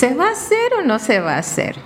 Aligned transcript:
¿se 0.00 0.14
va 0.14 0.28
a 0.28 0.32
hacer 0.32 0.72
o 0.78 0.82
no 0.82 0.98
se 0.98 1.20
va 1.20 1.34
a 1.34 1.40
hacer? 1.40 1.76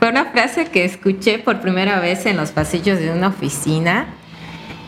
Fue 0.00 0.08
una 0.08 0.24
frase 0.24 0.66
que 0.72 0.84
escuché 0.84 1.38
por 1.38 1.60
primera 1.60 2.00
vez 2.00 2.26
en 2.26 2.36
los 2.36 2.50
pasillos 2.50 2.98
de 2.98 3.12
una 3.12 3.28
oficina 3.28 4.08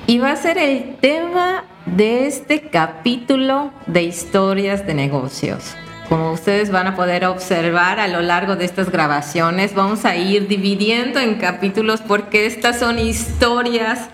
y 0.08 0.18
va 0.18 0.32
a 0.32 0.36
ser 0.36 0.58
el 0.58 0.96
tema 0.96 1.62
de 1.86 2.26
este 2.26 2.62
capítulo 2.62 3.70
de 3.86 4.02
historias 4.02 4.84
de 4.84 4.94
negocios. 4.94 5.76
Como 6.08 6.32
ustedes 6.32 6.72
van 6.72 6.88
a 6.88 6.96
poder 6.96 7.24
observar 7.24 8.00
a 8.00 8.08
lo 8.08 8.20
largo 8.20 8.56
de 8.56 8.64
estas 8.64 8.90
grabaciones, 8.90 9.72
vamos 9.72 10.04
a 10.04 10.16
ir 10.16 10.48
dividiendo 10.48 11.20
en 11.20 11.36
capítulos 11.36 12.00
porque 12.00 12.46
estas 12.46 12.80
son 12.80 12.98
historias 12.98 14.08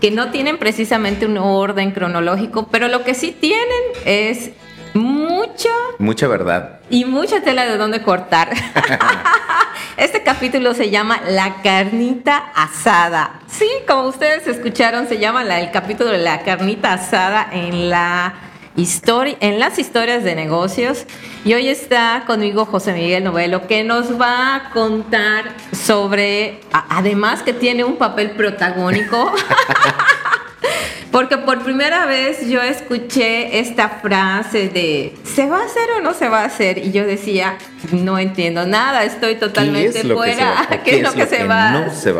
que 0.00 0.12
no 0.12 0.30
tienen 0.30 0.58
precisamente 0.58 1.26
un 1.26 1.38
orden 1.38 1.90
cronológico, 1.90 2.68
pero 2.68 2.86
lo 2.86 3.02
que 3.02 3.14
sí 3.14 3.36
tienen 3.38 3.82
es 4.04 4.52
mucha... 4.94 5.70
Mucha 5.98 6.28
verdad. 6.28 6.80
Y 6.90 7.04
mucha 7.04 7.40
tela 7.42 7.66
de 7.66 7.76
dónde 7.76 8.02
cortar. 8.02 8.50
este 9.96 10.22
capítulo 10.22 10.74
se 10.74 10.90
llama 10.90 11.20
La 11.28 11.62
carnita 11.62 12.50
asada. 12.54 13.40
Sí, 13.46 13.68
como 13.86 14.08
ustedes 14.08 14.46
escucharon, 14.46 15.08
se 15.08 15.18
llama 15.18 15.42
el 15.58 15.70
capítulo 15.70 16.10
de 16.10 16.18
la 16.18 16.42
carnita 16.42 16.92
asada 16.92 17.48
en 17.52 17.90
la 17.90 18.34
historia, 18.76 19.36
en 19.40 19.58
las 19.58 19.78
historias 19.78 20.24
de 20.24 20.34
negocios. 20.34 21.06
Y 21.44 21.54
hoy 21.54 21.68
está 21.68 22.24
conmigo 22.26 22.66
José 22.66 22.92
Miguel 22.92 23.24
Novelo, 23.24 23.66
que 23.66 23.84
nos 23.84 24.20
va 24.20 24.56
a 24.56 24.70
contar 24.70 25.54
sobre, 25.72 26.60
además 26.72 27.42
que 27.42 27.52
tiene 27.52 27.84
un 27.84 27.96
papel 27.96 28.32
protagónico. 28.32 29.32
Porque 31.10 31.38
por 31.38 31.62
primera 31.62 32.06
vez 32.06 32.48
yo 32.48 32.60
escuché 32.62 33.58
esta 33.58 33.88
frase 33.88 34.68
de 34.68 35.14
¿se 35.24 35.46
va 35.46 35.58
a 35.58 35.64
hacer 35.64 35.90
o 35.98 36.00
no 36.00 36.14
se 36.14 36.28
va 36.28 36.42
a 36.42 36.44
hacer? 36.44 36.78
Y 36.78 36.92
yo 36.92 37.06
decía, 37.06 37.56
no 37.92 38.18
entiendo 38.18 38.66
nada, 38.66 39.04
estoy 39.04 39.36
totalmente 39.36 40.04
fuera. 40.04 40.68
¿Qué, 40.84 40.96
es 40.96 41.02
lo 41.02 41.12
que, 41.12 41.26
se, 41.26 41.44
va? 41.44 41.70
a 41.70 41.86
hacer? 41.86 42.14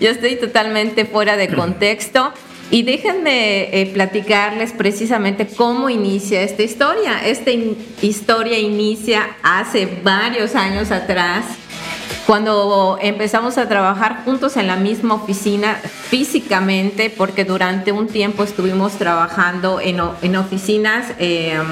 Yo 0.00 0.10
estoy 0.10 0.36
totalmente 0.36 1.04
fuera 1.04 1.36
de 1.36 1.48
contexto. 1.54 2.32
Y 2.68 2.82
déjenme 2.82 3.80
eh, 3.80 3.86
platicarles 3.94 4.72
precisamente 4.72 5.46
cómo 5.46 5.88
inicia 5.88 6.42
esta 6.42 6.64
historia. 6.64 7.24
Esta 7.24 7.52
historia 8.02 8.58
inicia 8.58 9.36
hace 9.44 9.86
varios 10.02 10.56
años 10.56 10.90
atrás 10.90 11.44
cuando 12.26 12.98
empezamos 13.00 13.56
a 13.56 13.68
trabajar 13.68 14.24
juntos 14.24 14.56
en 14.56 14.66
la 14.66 14.76
misma 14.76 15.14
oficina 15.14 15.76
físicamente, 15.76 17.08
porque 17.08 17.44
durante 17.44 17.92
un 17.92 18.08
tiempo 18.08 18.42
estuvimos 18.42 18.94
trabajando 18.94 19.80
en, 19.80 20.00
oficinas 20.36 21.06
em, 21.18 21.64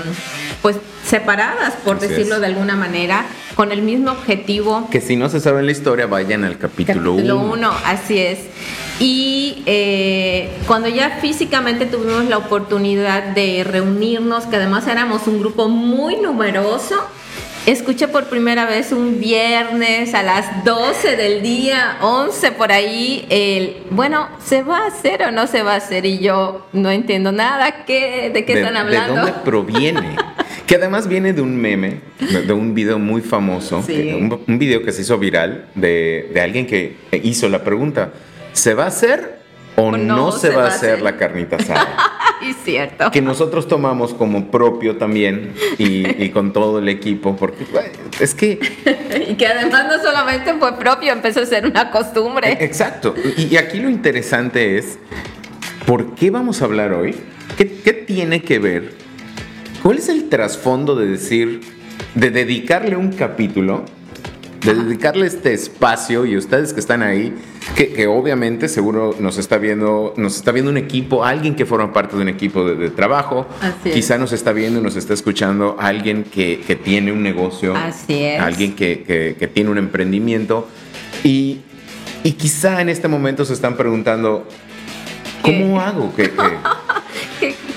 pues 0.62 0.76
separadas, 1.04 1.74
por 1.84 1.98
decirlo 1.98 2.38
de 2.38 2.46
alguna 2.46 2.76
manera, 2.76 3.26
con 3.56 3.72
el 3.72 3.82
mismo 3.82 4.12
objetivo. 4.12 4.88
Que 4.90 5.00
si 5.00 5.16
no 5.16 5.28
se 5.28 5.40
sabe 5.40 5.62
la 5.62 5.72
historia, 5.72 6.06
vayan 6.06 6.44
al 6.44 6.56
capítulo 6.56 7.14
1. 7.14 7.36
1, 7.36 7.72
así 7.86 8.18
es. 8.18 8.38
Y 9.00 9.64
eh, 9.66 10.56
cuando 10.68 10.88
ya 10.88 11.18
físicamente 11.20 11.84
tuvimos 11.86 12.26
la 12.26 12.38
oportunidad 12.38 13.34
de 13.34 13.64
reunirnos, 13.64 14.44
que 14.44 14.56
además 14.56 14.86
éramos 14.86 15.26
un 15.26 15.40
grupo 15.40 15.68
muy 15.68 16.16
numeroso, 16.16 16.94
Escuché 17.66 18.08
por 18.08 18.26
primera 18.26 18.66
vez 18.66 18.92
un 18.92 19.20
viernes 19.20 20.12
a 20.12 20.22
las 20.22 20.64
12 20.64 21.16
del 21.16 21.40
día, 21.40 21.96
11 22.02 22.52
por 22.52 22.70
ahí, 22.70 23.24
el, 23.30 23.78
bueno, 23.90 24.28
¿se 24.44 24.62
va 24.62 24.80
a 24.80 24.86
hacer 24.88 25.22
o 25.22 25.30
no 25.30 25.46
se 25.46 25.62
va 25.62 25.72
a 25.72 25.76
hacer? 25.76 26.04
Y 26.04 26.18
yo 26.18 26.66
no 26.74 26.90
entiendo 26.90 27.32
nada, 27.32 27.86
¿qué, 27.86 28.30
¿de 28.34 28.44
qué 28.44 28.60
están 28.60 28.76
hablando? 28.76 29.14
¿De 29.14 29.20
dónde 29.20 29.32
proviene? 29.46 30.14
que 30.66 30.74
además 30.74 31.08
viene 31.08 31.32
de 31.32 31.40
un 31.40 31.56
meme, 31.56 32.00
de 32.18 32.52
un 32.52 32.74
video 32.74 32.98
muy 32.98 33.22
famoso, 33.22 33.78
un, 33.78 34.58
video 34.58 34.82
que 34.82 34.92
se 34.92 35.00
hizo 35.00 35.16
viral 35.16 35.64
de, 35.74 36.30
de 36.34 36.40
alguien 36.42 36.66
que 36.66 36.96
hizo 37.22 37.48
la 37.48 37.64
pregunta, 37.64 38.12
¿se 38.52 38.74
va 38.74 38.84
a 38.84 38.88
hacer 38.88 39.44
o, 39.76 39.96
no, 39.96 40.32
se, 40.32 40.50
va, 40.50 40.64
a 40.64 40.68
hacer, 40.68 41.02
la 41.02 41.16
carnita 41.16 41.56
asada. 41.56 42.12
es 42.42 42.56
cierto. 42.64 43.10
Que 43.10 43.22
nosotros 43.22 43.68
tomamos 43.68 44.14
como 44.14 44.50
propio 44.50 44.96
también 44.96 45.54
y, 45.78 46.28
con 46.30 46.52
todo 46.52 46.78
el 46.78 46.88
equipo, 46.88 47.36
porque 47.36 47.64
es 48.20 48.34
que... 48.34 48.58
y 49.28 49.34
que 49.34 49.46
además 49.46 49.86
no 49.88 50.02
solamente 50.02 50.54
fue 50.54 50.76
propio, 50.76 51.12
empezó 51.12 51.40
a 51.40 51.46
ser 51.46 51.66
una 51.66 51.90
costumbre. 51.90 52.52
E, 52.52 52.64
exacto. 52.64 53.14
Y, 53.36 53.56
aquí 53.56 53.78
lo 53.78 53.88
interesante 53.88 54.78
es, 54.78 54.98
¿por 55.86 56.14
qué 56.14 56.30
vamos 56.30 56.62
a 56.62 56.66
hablar 56.66 56.92
hoy? 56.92 57.14
¿Qué, 57.56 57.80
qué 57.84 57.92
tiene 57.92 58.42
que 58.42 58.58
ver? 58.58 58.92
¿Cuál 59.82 59.98
es 59.98 60.08
el 60.08 60.28
trasfondo 60.28 60.96
de 60.96 61.06
decir, 61.06 61.60
de 62.14 62.30
dedicarle 62.30 62.96
un 62.96 63.12
capítulo? 63.12 63.84
de 64.64 64.74
dedicarle 64.74 65.26
este 65.26 65.52
espacio 65.52 66.24
y 66.24 66.36
ustedes 66.36 66.72
que 66.72 66.80
están 66.80 67.02
ahí, 67.02 67.34
que, 67.74 68.06
obviamente 68.06 68.68
seguro 68.68 69.16
nos 69.18 69.38
está 69.38 69.58
viendo, 69.58 70.14
nos 70.16 70.36
está 70.36 70.52
viendo 70.52 70.70
un 70.70 70.76
equipo, 70.76 71.24
alguien 71.24 71.54
que 71.54 71.66
forma 71.66 71.92
parte 71.92 72.16
de 72.16 72.22
un 72.22 72.28
equipo 72.28 72.64
de, 72.64 72.90
trabajo, 72.90 73.46
quizá 73.82 74.18
nos 74.18 74.32
está 74.32 74.52
viendo 74.52 74.80
y 74.80 74.82
nos 74.82 74.96
está 74.96 75.14
escuchando 75.14 75.76
alguien 75.78 76.24
que, 76.24 76.78
tiene 76.84 77.12
un 77.12 77.22
negocio, 77.22 77.74
alguien 78.40 78.74
que, 78.74 79.50
tiene 79.52 79.70
un 79.70 79.78
emprendimiento. 79.78 80.68
Y, 81.22 81.60
quizá 82.38 82.80
en 82.80 82.88
este 82.88 83.08
momento 83.08 83.44
se 83.44 83.54
están 83.54 83.76
preguntando, 83.76 84.46
¿cómo 85.42 85.80
hago? 85.80 86.12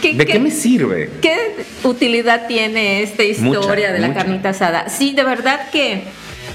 ¿De 0.02 0.25
qué, 0.25 0.40
me 0.40 0.52
sirve? 0.52 1.09
¿Qué 1.22 1.56
utilidad 1.84 2.48
tiene 2.48 3.02
esta 3.02 3.24
historia 3.24 3.92
de 3.92 4.00
la 4.00 4.14
carnita 4.14 4.50
asada? 4.50 4.90
Sí, 4.90 5.14
de 5.14 5.24
verdad 5.24 5.69
que 5.72 6.04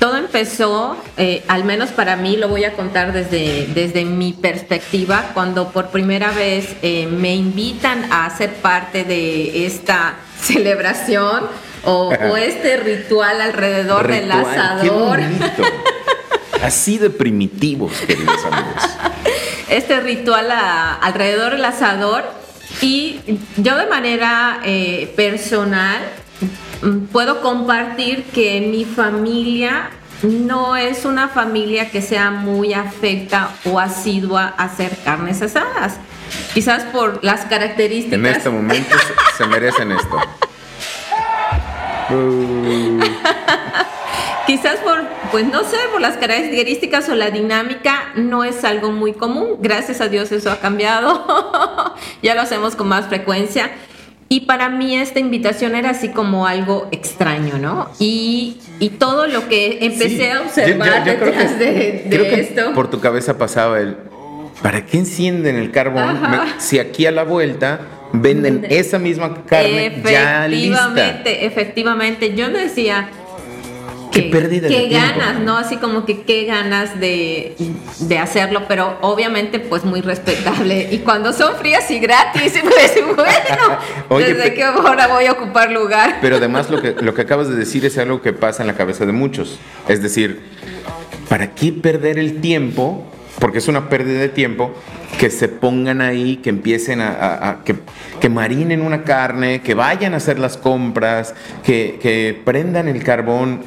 todo 0.03 0.17
empezó, 0.17 0.97
eh, 1.17 1.45
al 1.47 1.63
menos 1.63 1.91
para 1.91 2.17
mí, 2.17 2.37
lo 2.37 2.49
voy 2.49 2.65
a 2.65 2.73
contar 2.73 3.13
desde, 3.13 3.69
desde 3.69 4.05
mi 4.05 4.33
perspectiva, 4.33 5.31
cuando 5.33 5.71
por 5.71 5.91
primera 5.91 6.33
vez 6.33 6.75
eh, 6.83 7.07
me 7.07 7.37
invitan 7.37 8.13
a 8.13 8.29
ser 8.37 8.53
parte 8.55 9.05
de 9.05 9.65
esta 9.65 10.17
celebración 10.41 11.47
o, 11.85 12.13
este 12.37 12.79
ritual 12.79 13.41
alrededor 13.41 14.09
del 14.09 14.33
asador. 14.33 15.21
Así 16.65 16.99
de 16.99 17.09
primitivos, 17.09 17.93
queridos 18.05 18.45
amigos. 18.45 18.83
Este 19.69 20.01
ritual 20.01 20.49
alrededor 21.01 21.53
del 21.53 21.65
asador 21.65 22.25
y 22.81 23.21
yo 23.57 23.77
de 23.77 23.87
manera 23.87 24.63
eh, 24.65 25.13
personal 25.15 26.01
puedo 27.13 27.41
compartir 27.41 28.25
que 28.25 28.61
mi 28.61 28.85
familia 28.85 29.91
no 30.23 30.77
es 30.77 31.05
una 31.05 31.29
familia 31.29 31.91
que 31.91 32.01
sea 32.01 32.31
muy 32.31 32.75
afecta 32.75 33.51
o 33.65 33.79
asidua 33.79 34.55
a 34.57 34.65
hacer 34.65 34.97
carnes 35.05 35.43
asadas. 35.43 35.97
Quizás 36.55 36.85
por 36.85 37.23
las 37.25 37.45
características. 37.45 38.19
En 38.19 38.27
este 38.27 38.51
momento 38.51 38.97
se, 39.37 39.47
merecen 39.47 39.93
esto. 39.93 40.17
Quizás 44.47 44.77
por, 44.81 45.03
pues 45.31 45.47
no 45.47 45.63
sé, 45.65 45.77
por 45.93 46.01
las 46.01 46.17
características 46.17 47.09
o 47.09 47.15
la 47.15 47.31
dinámica 47.31 48.13
no 48.17 48.45
es 48.45 48.65
algo 48.65 48.93
muy 48.93 49.13
común. 49.13 49.59
Gracias 49.61 50.01
a 50.01 50.09
Dios 50.09 50.33
eso 50.33 50.51
ha 50.51 50.61
cambiado. 50.61 51.95
ya 52.23 52.35
lo 52.35 52.43
hacemos 52.43 52.77
con 52.77 52.89
más 52.89 53.07
frecuencia. 53.07 53.71
Y 54.29 54.41
para 54.41 54.71
mí 54.71 54.97
esta 54.97 55.19
invitación 55.19 55.75
era 55.75 55.91
así 55.91 56.09
como 56.09 56.47
algo 56.47 56.89
extraño, 56.91 57.59
¿no? 57.59 57.91
Y, 57.99 58.57
y 58.79 58.91
todo 58.91 59.27
lo 59.27 59.49
que 59.49 59.79
empecé 59.83 60.33
a 60.33 60.41
observar 60.41 61.05
detrás 61.05 61.59
de, 61.59 62.41
esto. 62.41 62.73
por 62.75 62.91
tu 62.91 63.01
cabeza 63.01 63.37
pasaba 63.37 63.81
el, 63.81 63.97
¿para 64.63 64.87
qué 64.87 64.99
encienden 64.99 65.57
el 65.57 65.71
carbón 65.71 66.19
si 66.59 66.79
aquí 66.79 67.05
a 67.07 67.11
la 67.11 67.25
vuelta 67.25 67.81
venden 68.13 68.67
esa 68.69 68.99
misma 68.99 69.45
carne 69.45 70.03
ya 70.05 70.49
lista? 70.49 70.87
Efectivamente, 70.87 71.47
efectivamente. 71.47 72.35
Yo 72.35 72.49
decía, 72.49 73.11
qué, 74.13 74.23
pérdida 74.23 74.69
qué 74.69 74.89
ganas, 74.89 75.41
¿no? 75.41 75.57
Así 75.57 75.77
como 75.77 76.05
que 76.05 76.23
qué 76.23 76.45
ganas 76.45 77.01
de, 77.01 77.57
hacerlo, 78.21 78.63
pero 78.69 78.99
obviamente 79.01 79.59
pues 79.59 79.85
muy 79.85 80.01
respetable. 80.01 80.89
Y 80.93 80.99
cuando 80.99 81.33
son 81.33 81.57
frías 81.57 81.91
y 81.91 81.99
gratis, 81.99 82.55
pues 82.63 82.95
bueno, 83.17 83.79
desde 84.19 84.55
que 84.55 84.63
ahora 84.63 85.09
voy 85.09 85.27
a 85.27 85.33
ocupar 85.33 85.71
lugar. 85.71 86.19
Pero 86.21 86.37
además 86.37 86.71
lo 86.71 86.81
que, 86.81 86.95
lo 87.01 87.15
que 87.15 87.23
acabas 87.23 87.49
de 87.49 87.57
decir 87.57 87.85
es 87.85 87.99
algo 87.99 88.23
que 88.23 88.33
pasa 88.33 88.63
en 88.63 88.67
la 88.67 88.75
cabeza 88.75 89.07
de 89.07 89.13
muchos. 89.13 89.59
Es 89.89 90.03
decir, 90.03 90.41
¿para 91.29 91.55
qué 91.55 91.73
perder 91.73 92.19
el 92.19 92.41
tiempo? 92.41 93.07
Porque 93.39 93.59
es 93.59 93.69
una 93.69 93.89
pérdida 93.89 94.21
de 94.21 94.29
tiempo 94.29 94.73
que 95.19 95.31
se 95.31 95.49
pongan 95.49 96.01
ahí, 96.01 96.37
que 96.37 96.51
empiecen 96.51 97.01
a, 97.01 97.61
que, 97.65 97.77
que, 98.21 98.29
marinen 98.29 98.83
una 98.83 99.05
carne, 99.05 99.63
que 99.63 99.75
vayan 99.75 100.15
a 100.15 100.19
hacer 100.19 100.39
las 100.39 100.57
compras, 100.57 101.35
que, 101.65 101.99
que 102.01 102.41
prendan 102.45 102.89
el 102.89 103.03
carbón 103.03 103.63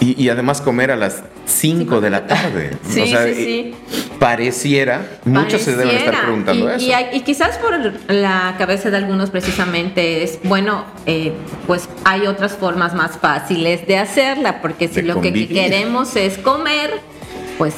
y, 0.00 0.28
además 0.28 0.60
comer 0.60 0.90
a 0.90 0.96
las 0.96 1.22
5 1.46 2.00
de 2.00 2.10
la 2.10 2.26
tarde. 2.26 2.70
Sí, 2.86 3.06
sí, 3.06 3.34
sí. 3.34 3.74
pareciera, 4.18 5.18
muchos 5.24 5.60
se 5.62 5.76
deben 5.76 5.96
estar 5.96 6.22
preguntando 6.22 6.70
eso. 6.70 6.86
Y, 7.12 7.20
quizás 7.20 7.58
por 7.58 7.74
la 8.08 8.54
cabeza 8.58 8.90
de 8.90 8.96
algunos 8.96 9.30
precisamente 9.30 10.22
es, 10.22 10.38
bueno, 10.44 10.84
eh, 11.04 11.32
pues 11.66 11.88
hay 12.04 12.26
otras 12.26 12.56
formas 12.56 12.94
más 12.94 13.18
fáciles 13.18 13.86
de 13.86 13.98
hacerla, 13.98 14.62
porque 14.62 14.88
si 14.88 15.02
lo 15.02 15.20
que 15.20 15.48
queremos 15.48 16.16
es 16.16 16.38
comer, 16.38 16.90
pues 17.58 17.74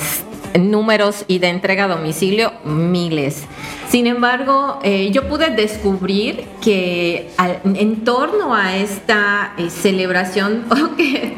números 0.58 1.24
y 1.28 1.38
de 1.38 1.48
entrega 1.48 1.84
a 1.84 1.88
domicilio, 1.88 2.52
miles. 2.64 3.44
Sin 3.90 4.06
embargo, 4.06 4.78
eh, 4.82 5.10
yo 5.12 5.28
pude 5.28 5.50
descubrir 5.50 6.44
que 6.62 7.30
en 7.64 8.04
torno 8.04 8.54
a 8.54 8.76
esta 8.76 9.54
eh, 9.58 9.70
celebración 9.70 10.64
que, 10.96 11.36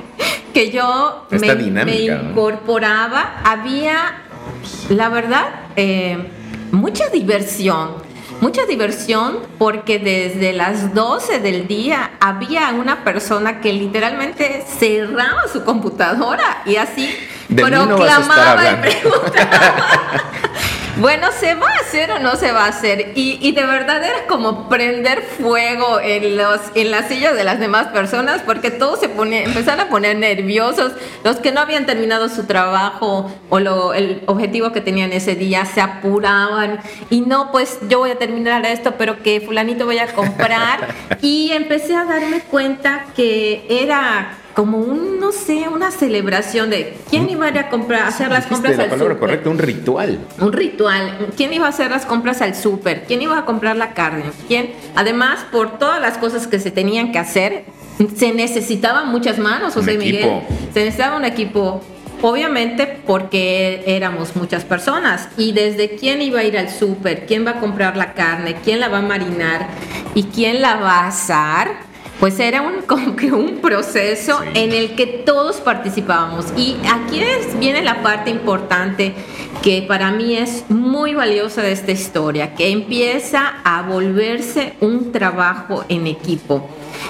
yo 0.70 1.26
me, 1.30 2.00
incorporaba, 2.00 3.40
había, 3.44 4.22
la 4.88 5.08
verdad, 5.08 5.48
eh, 5.76 6.18
mucha 6.72 7.08
diversión. 7.08 8.10
Mucha 8.40 8.64
diversión 8.64 9.40
porque 9.58 9.98
desde 9.98 10.54
las 10.54 10.94
12 10.94 11.40
del 11.40 11.66
día 11.66 12.12
había 12.20 12.70
una 12.70 13.04
persona 13.04 13.60
que 13.60 13.70
literalmente 13.74 14.64
cerraba 14.66 15.46
su 15.52 15.62
computadora 15.62 16.62
y 16.64 16.76
así 16.76 17.14
proclamaba 17.54 18.62
y 18.72 18.76
preguntaba. 18.76 20.22
bueno, 21.00 21.28
¿se 21.32 21.54
va 21.54 21.66
a 21.66 21.80
hacer 21.80 22.10
o 22.10 22.18
no 22.18 22.36
se 22.36 22.52
va 22.52 22.66
a 22.66 22.68
hacer? 22.68 23.12
Y, 23.14 23.52
de 23.52 23.64
verdad 23.64 24.04
era 24.04 24.26
como 24.28 24.68
prender 24.68 25.22
fuego 25.22 25.98
en, 26.00 26.36
los, 26.36 26.60
en 26.74 26.90
las 26.90 27.08
sillas 27.08 27.34
de 27.34 27.42
las 27.42 27.58
demás 27.58 27.88
personas 27.88 28.42
porque 28.44 28.70
todos 28.70 29.00
se 29.00 29.08
ponían, 29.08 29.44
empezaron 29.44 29.80
a 29.80 29.88
poner 29.88 30.16
nerviosos. 30.16 30.92
Los 31.24 31.36
que 31.36 31.52
no 31.52 31.60
habían 31.60 31.86
terminado 31.86 32.28
su 32.28 32.44
trabajo 32.44 33.32
o 33.48 33.60
lo, 33.60 33.94
el 33.94 34.22
objetivo 34.26 34.72
que 34.72 34.80
tenían 34.80 35.12
ese 35.12 35.34
día 35.34 35.64
se 35.64 35.80
apuraban 35.80 36.80
y 37.08 37.22
no, 37.22 37.50
pues 37.50 37.78
yo 37.88 38.00
voy 38.00 38.10
a 38.10 38.18
terminar 38.18 38.66
esto, 38.66 38.94
pero 38.98 39.22
que 39.22 39.40
fulanito 39.40 39.86
voy 39.86 39.98
a 39.98 40.08
comprar. 40.08 40.88
y 41.22 41.52
empecé 41.52 41.96
a 41.96 42.04
darme 42.04 42.40
cuenta 42.40 43.06
que 43.16 43.64
era 43.68 44.36
como 44.54 44.78
un, 44.78 45.19
no 45.30 45.36
sé, 45.36 45.68
una 45.68 45.92
celebración 45.92 46.70
de 46.70 46.96
quién 47.08 47.30
iba 47.30 47.46
a 47.46 47.50
ir 47.50 47.58
a 47.58 47.68
comprar, 47.68 48.08
hacer 48.08 48.32
las 48.32 48.46
compras 48.46 48.76
la 48.76 48.88
palabra 48.88 49.16
correcta, 49.16 49.48
un 49.48 49.58
ritual. 49.58 50.18
Un 50.40 50.52
ritual. 50.52 51.28
¿Quién 51.36 51.52
iba 51.52 51.66
a 51.66 51.68
hacer 51.68 51.92
las 51.92 52.04
compras 52.04 52.42
al 52.42 52.56
súper? 52.56 53.04
¿Quién 53.04 53.22
iba 53.22 53.38
a 53.38 53.44
comprar 53.44 53.76
la 53.76 53.94
carne? 53.94 54.24
¿Quién? 54.48 54.72
Además, 54.96 55.46
por 55.52 55.78
todas 55.78 56.00
las 56.00 56.18
cosas 56.18 56.48
que 56.48 56.58
se 56.58 56.72
tenían 56.72 57.12
que 57.12 57.20
hacer, 57.20 57.64
se 58.16 58.32
necesitaban 58.32 59.08
muchas 59.08 59.38
manos, 59.38 59.74
José 59.74 59.96
Miguel. 59.96 60.40
Se 60.74 60.80
necesitaba 60.80 61.16
un 61.16 61.24
equipo 61.24 61.80
Obviamente 62.22 62.86
porque 63.06 63.82
éramos 63.86 64.36
muchas 64.36 64.64
personas 64.64 65.30
y 65.38 65.52
desde 65.52 65.96
quién 65.96 66.20
iba 66.20 66.40
a 66.40 66.44
ir 66.44 66.58
al 66.58 66.68
súper, 66.68 67.24
quién 67.24 67.46
va 67.46 67.52
a 67.52 67.60
comprar 67.60 67.96
la 67.96 68.12
carne, 68.12 68.56
quién 68.62 68.78
la 68.78 68.88
va 68.88 68.98
a 68.98 69.02
marinar 69.02 69.68
y 70.14 70.24
quién 70.24 70.60
la 70.60 70.76
va 70.76 70.98
a 70.98 71.06
asar, 71.06 71.89
pues 72.20 72.38
era 72.38 72.62
un, 72.62 72.82
como 72.86 73.16
que 73.16 73.32
un 73.32 73.58
proceso 73.58 74.40
en 74.54 74.72
el 74.72 74.94
que 74.94 75.06
todos 75.06 75.56
participábamos. 75.56 76.46
Y 76.56 76.76
aquí 76.88 77.20
es, 77.20 77.58
viene 77.58 77.82
la 77.82 78.02
parte 78.02 78.30
importante 78.30 79.14
que 79.62 79.82
para 79.82 80.10
mí 80.10 80.36
es 80.36 80.64
muy 80.70 81.14
valiosa 81.14 81.62
de 81.62 81.72
esta 81.72 81.92
historia, 81.92 82.54
que 82.54 82.70
empieza 82.70 83.60
a 83.64 83.82
volverse 83.82 84.74
un 84.80 85.10
trabajo 85.12 85.84
en 85.88 86.06
equipo. 86.06 86.68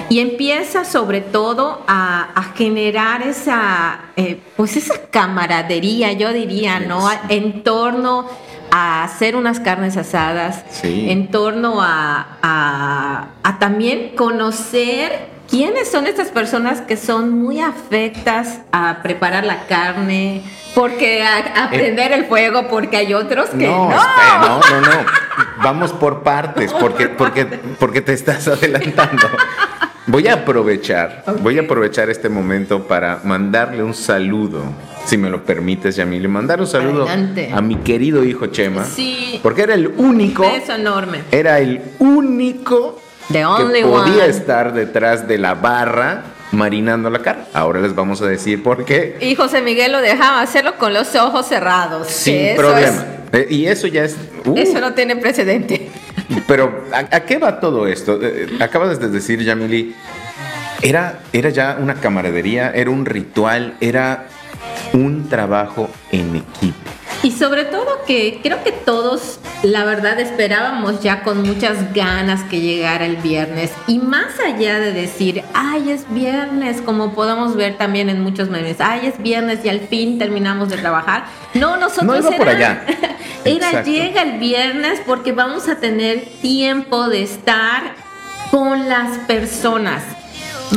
Y 0.09 0.21
empieza 0.21 0.85
sobre 0.85 1.21
todo 1.21 1.83
a, 1.87 2.53
generar 2.57 3.23
esa, 3.23 4.01
eh, 4.17 4.39
pues 4.57 4.77
esa 4.77 5.07
camaradería, 5.11 6.13
yo 6.13 6.33
diría, 6.33 6.81
¿no? 6.81 7.09
En 7.29 7.63
torno 7.63 8.29
a 8.71 9.05
hacer 9.05 9.37
unas 9.37 9.61
carnes 9.61 9.97
asadas, 9.97 10.65
en 10.83 11.31
torno 11.31 11.79
a, 11.81 13.29
también 13.59 14.17
conocer 14.17 15.29
quiénes 15.49 15.91
son 15.91 16.07
estas 16.07 16.29
personas 16.29 16.81
que 16.81 16.97
son 16.97 17.31
muy 17.31 17.61
afectas 17.61 18.61
a 18.73 19.03
preparar 19.03 19.45
la 19.45 19.67
carne, 19.67 20.43
porque 20.75 21.23
a, 21.23 21.65
aprender 21.65 22.13
el 22.13 22.27
fuego, 22.27 22.69
porque 22.69 22.97
hay 22.97 23.15
otros 23.15 23.51
que 23.51 23.67
no. 23.67 23.91
No, 23.91 24.61
no, 24.61 24.81
no, 24.81 25.07
Vamos 25.63 25.93
por 25.93 26.23
partes, 26.23 26.73
porque, 26.73 27.09
porque, 27.09 27.45
porque 27.79 28.01
te 28.01 28.13
estás 28.13 28.49
adelantando. 28.49 29.29
Voy 30.07 30.27
a 30.29 30.35
aprovechar, 30.35 31.25
voy 31.41 31.59
a 31.59 31.63
aprovechar 31.63 32.09
este 32.11 32.29
momento 32.29 32.89
para 32.89 33.21
mandarle 33.23 33.83
un 33.83 33.95
saludo, 33.95 34.65
si 35.05 35.19
me 35.19 35.31
lo 35.31 35.45
permites, 35.45 35.97
Yamile, 35.97 36.29
mandar 36.29 36.61
un 36.61 36.67
saludo 36.67 37.07
a 37.09 37.61
mi 37.61 37.77
querido 37.77 38.25
hijo 38.25 38.47
Chema. 38.47 38.85
Sí. 38.85 39.41
Porque 39.43 39.63
era 39.63 39.75
el 39.75 39.89
único. 39.89 40.43
Beso 40.43 40.75
enorme. 40.75 41.23
Era 41.31 41.59
el 41.59 41.81
único 41.99 43.01
que 43.33 43.83
podía 43.83 44.27
estar 44.27 44.73
detrás 44.73 45.27
de 45.29 45.39
la 45.39 45.55
barra 45.55 46.25
marinando 46.53 47.11
la 47.11 47.21
carne. 47.21 47.45
Ahora 47.53 47.81
les 47.81 47.95
vamos 47.95 48.21
a 48.23 48.27
decir 48.27 48.63
por 48.63 48.85
qué. 48.85 49.17
Y 49.21 49.35
José 49.35 49.63
Miguel 49.63 49.93
lo 49.93 50.01
dejaba 50.01 50.43
hacerlo 50.43 50.77
con 50.79 50.93
los 50.93 51.15
ojos 51.15 51.47
cerrados. 51.47 52.09
Sin 52.09 52.57
problema. 52.57 53.07
Eh, 53.33 53.47
y 53.49 53.67
eso 53.67 53.87
ya 53.87 54.05
es... 54.05 54.17
Uh. 54.45 54.57
Eso 54.57 54.81
no 54.81 54.95
tiene 54.95 55.17
precedente. 55.17 55.89
Pero, 56.49 56.85
¿a, 56.93 57.21
qué 57.21 57.39
va 57.39 57.61
todo 57.61 57.87
esto? 57.87 58.21
Eh, 58.21 58.49
eh, 58.51 58.59
acabas 58.61 58.99
de 58.99 59.09
decir, 59.09 59.41
Yamili, 59.45 59.95
era, 60.83 61.21
era 61.33 61.51
ya 61.51 61.79
una 61.81 61.95
camaradería, 61.95 62.71
era 62.71 62.91
un 62.91 63.07
ritual, 63.07 63.75
era 63.81 64.27
un 64.93 65.29
trabajo 65.29 65.89
en 66.11 66.37
equipo. 66.37 66.91
Y 67.23 67.33
sobre 67.33 67.65
todo 67.65 67.87
que 68.07 68.41
creo 68.43 68.65
que 68.65 68.73
todos, 68.73 69.41
la 69.63 69.85
verdad, 69.85 70.19
esperábamos 70.21 71.03
ya 71.03 71.23
con 71.23 71.43
muchas 71.43 71.93
ganas 71.93 72.43
que 72.45 72.61
llegara 72.61 73.05
el 73.05 73.17
viernes. 73.17 73.73
Y 73.87 73.99
más 73.99 74.41
allá 74.41 74.79
de 74.79 74.93
decir, 74.93 75.45
ay, 75.53 75.91
es 75.91 76.07
viernes, 76.09 76.81
como 76.81 77.13
podemos 77.13 77.57
ver 77.57 77.77
también 77.77 78.09
en 78.09 78.23
muchos 78.23 78.49
memes, 78.49 78.77
ay, 78.81 79.07
es 79.07 79.23
viernes 79.23 79.63
y 79.65 79.69
al 79.69 79.81
fin 79.81 80.19
terminamos 80.19 80.71
de 80.71 80.79
trabajar. 80.79 81.25
No, 81.53 81.77
nosotros 81.77 82.25
no 82.25 82.31
por 82.31 82.49
allá. 82.49 82.87
era 83.45 83.83
llega 83.83 84.23
el 84.23 84.39
viernes 84.39 85.03
porque 85.07 85.33
vamos 85.33 85.69
a 85.69 85.77
tener 85.77 86.25
tiempo 86.41 87.09
de 87.09 87.23
estar 87.23 87.95
con 88.51 88.89
las 88.89 89.19
personas. 89.19 90.03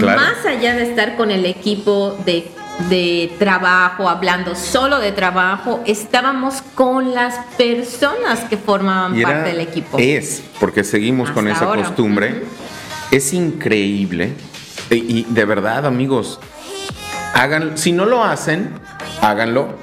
Más 0.01 0.45
allá 0.45 0.75
de 0.75 0.83
estar 0.83 1.15
con 1.15 1.31
el 1.31 1.45
equipo 1.45 2.17
de 2.25 2.51
de 2.89 3.31
trabajo, 3.37 4.09
hablando 4.09 4.55
solo 4.55 4.99
de 4.99 5.11
trabajo, 5.11 5.81
estábamos 5.85 6.61
con 6.75 7.13
las 7.13 7.35
personas 7.57 8.41
que 8.41 8.57
formaban 8.57 9.19
parte 9.21 9.49
del 9.49 9.59
equipo. 9.61 9.97
Es, 9.99 10.43
porque 10.59 10.83
seguimos 10.83 11.31
con 11.31 11.47
esa 11.47 11.65
costumbre. 11.65 12.43
Es 13.11 13.33
increíble. 13.33 14.33
Y, 14.89 15.23
de 15.23 15.45
verdad, 15.45 15.85
amigos, 15.85 16.39
hagan, 17.33 17.77
si 17.77 17.91
no 17.91 18.05
lo 18.05 18.23
hacen, 18.23 18.71
háganlo. 19.21 19.81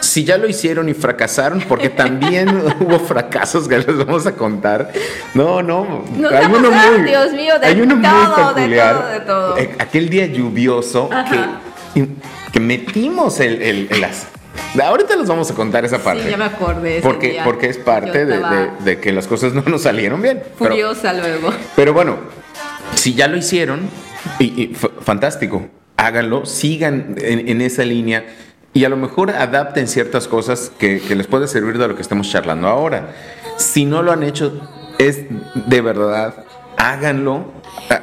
Si 0.00 0.24
ya 0.24 0.38
lo 0.38 0.48
hicieron 0.48 0.88
y 0.88 0.94
fracasaron, 0.94 1.60
porque 1.68 1.90
también 1.90 2.48
hubo 2.80 2.98
fracasos 3.00 3.68
que 3.68 3.78
les 3.78 3.98
vamos 3.98 4.26
a 4.26 4.32
contar. 4.32 4.92
No, 5.34 5.60
no. 5.62 6.04
hay 6.30 6.46
uno 6.46 6.70
muy, 6.70 7.02
Dios 7.02 7.32
mío, 7.32 7.58
de 7.58 7.66
hay 7.66 7.80
uno 7.80 7.96
muy 7.96 8.54
peculiar. 8.54 9.08
De 9.12 9.20
todo, 9.20 9.58
eh, 9.58 9.76
Aquel 9.78 10.08
día 10.08 10.26
lluvioso 10.26 11.10
que 11.10 11.67
que 12.52 12.60
metimos 12.60 13.40
el, 13.40 13.62
el, 13.62 13.88
Ahorita 14.82 15.16
les 15.16 15.28
vamos 15.28 15.50
a 15.50 15.54
contar 15.54 15.84
esa 15.84 15.98
parte. 15.98 16.24
Sí, 16.24 16.30
ya 16.30 16.36
me 16.36 16.44
acordé. 16.44 17.00
Porque, 17.00 17.40
porque 17.44 17.68
es 17.68 17.78
parte 17.78 18.26
de, 18.26 19.00
que 19.00 19.12
las 19.12 19.26
cosas 19.26 19.54
no 19.54 19.62
nos 19.62 19.82
salieron 19.82 20.20
bien. 20.20 20.42
Furiosa 20.56 21.12
luego. 21.12 21.50
Pero 21.76 21.92
bueno, 21.92 22.18
si 22.94 23.14
ya 23.14 23.28
lo 23.28 23.36
hicieron, 23.36 23.88
y, 24.38 24.74
fantástico, 25.02 25.66
háganlo, 25.96 26.44
sigan 26.46 27.14
en, 27.18 27.60
esa 27.60 27.84
línea 27.84 28.26
y 28.74 28.84
a 28.84 28.88
lo 28.88 28.96
mejor 28.96 29.30
adapten 29.30 29.88
ciertas 29.88 30.28
cosas 30.28 30.70
que, 30.78 31.00
que 31.00 31.16
les 31.16 31.26
puede 31.26 31.48
servir 31.48 31.78
de 31.78 31.88
lo 31.88 31.96
que 31.96 32.02
estamos 32.02 32.30
charlando 32.30 32.68
ahora. 32.68 33.14
Si 33.56 33.84
no 33.84 34.02
lo 34.02 34.12
han 34.12 34.22
hecho, 34.22 34.60
es 34.98 35.22
de 35.54 35.80
verdad, 35.80 36.44
háganlo, 36.76 37.46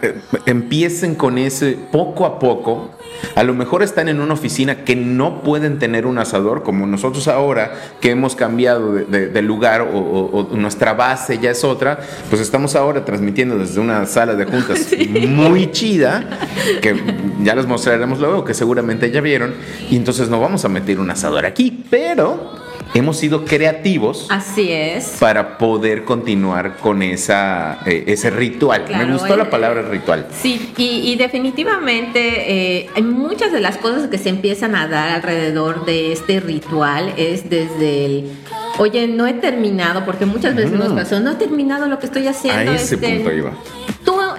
eh, 0.02 0.20
empiecen 0.46 1.16
con 1.16 1.38
ese 1.38 1.78
poco 1.92 2.26
a 2.26 2.40
poco 2.40 2.92
a 3.36 3.44
lo 3.44 3.54
mejor 3.54 3.84
están 3.84 4.10
en 4.10 4.20
una 4.20 4.34
oficina 4.34 4.84
que 4.84 4.96
no 4.96 5.42
pueden 5.42 5.80
tener 5.80 6.06
un 6.06 6.18
asador, 6.18 6.64
como 6.64 6.88
nosotros 6.88 7.28
ahora 7.28 7.74
que 8.02 8.12
hemos 8.12 8.36
cambiado 8.36 8.94
de, 8.94 9.42
lugar 9.42 9.82
o, 9.82 10.50
nuestra 10.54 10.94
base 10.94 11.40
ya 11.40 11.52
es 11.52 11.64
otra, 11.64 12.00
pues 12.30 12.42
estamos 12.42 12.76
ahora 12.76 13.06
transmitiendo 13.06 13.58
desde 13.58 13.80
una 13.80 14.06
sala 14.06 14.36
de 14.36 14.46
juntas 14.46 14.88
muy 15.28 15.72
chida, 15.72 16.40
que 16.82 16.96
ya 17.44 17.56
les 17.56 17.66
mostraremos 17.66 18.20
luego, 18.20 18.44
que 18.44 18.54
seguramente 18.54 19.12
ya 19.12 19.22
vieron, 19.22 19.54
y 19.90 19.96
entonces 19.96 20.30
no 20.30 20.40
vamos 20.40 20.66
a 20.66 20.70
meter 20.70 21.00
un 21.00 21.10
asador 21.12 21.46
aquí, 21.46 21.86
pero 21.90 22.65
hemos 22.96 23.18
sido 23.18 23.46
creativos. 23.46 24.28
Así 24.30 24.72
es. 24.72 25.18
Para 25.20 25.58
poder 25.58 26.06
continuar 26.06 26.78
con 26.78 27.04
esa, 27.04 27.80
eh, 27.86 28.06
ese 28.08 28.30
ritual. 28.30 28.86
Me 28.90 29.12
gustó 29.12 29.36
la 29.36 29.44
eh, 29.44 29.48
palabra 29.48 29.84
ritual. 29.84 30.28
Sí, 30.34 30.74
y, 30.78 31.16
definitivamente 31.18 32.80
eh, 32.80 32.90
hay 32.96 33.04
muchas 33.04 33.52
de 33.52 33.60
las 33.60 33.78
cosas 33.78 34.10
que 34.10 34.18
se 34.18 34.30
empiezan 34.30 34.76
a 34.76 34.88
dar 34.88 35.10
alrededor 35.10 35.86
de 35.86 36.12
este 36.12 36.40
ritual 36.40 37.14
es 37.18 37.50
desde 37.50 38.06
el 38.06 38.32
oye, 38.78 39.08
no 39.08 39.28
he 39.28 39.34
terminado, 39.34 40.06
porque 40.06 40.26
muchas 40.26 40.56
veces 40.56 40.74
nos 40.74 40.94
pasó, 40.94 41.20
no 41.20 41.32
he 41.32 41.36
terminado 41.36 41.88
lo 41.88 42.00
que 42.00 42.08
estoy 42.08 42.28
haciendo. 42.28 42.72
A 42.72 42.76
ese 42.76 42.96
este, 42.96 43.16
punto 43.16 43.32
iba. 43.32 43.54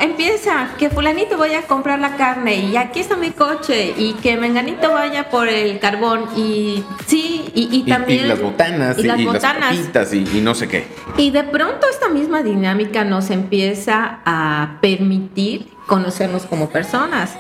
Empieza, 0.07 0.69
que 0.79 0.89
fulanito 0.89 1.37
vaya 1.37 1.59
a 1.59 1.63
comprar 1.63 1.99
la 1.99 2.17
carne 2.17 2.55
y 2.57 2.77
aquí 2.77 3.01
está 3.01 3.17
mi 3.17 3.33
coche 3.33 3.93
y 3.99 4.13
que 4.15 4.37
menganito 4.37 4.93
vaya 4.93 5.29
por 5.31 5.49
el 5.49 5.81
carbón 5.81 6.27
y 6.37 6.85
sí, 7.07 7.45
y, 7.55 7.83
también... 7.83 8.25
y, 8.25 8.29
las 8.29 8.41
botanas, 8.41 8.99
y 8.99 9.03
las 9.03 9.23
botanas. 9.25 9.75
y, 10.13 10.41
no 10.41 10.55
sé 10.55 10.69
qué. 10.69 10.87
Y 11.17 11.33
de 11.33 11.43
pronto 11.43 11.89
esta 11.91 12.09
misma 12.09 12.45
dinámica 12.45 13.05
nos 13.05 13.31
empieza 13.31 14.21
a 14.25 14.79
permitir 14.81 15.67
conocernos 15.87 16.47
como 16.47 16.71
personas. 16.71 17.33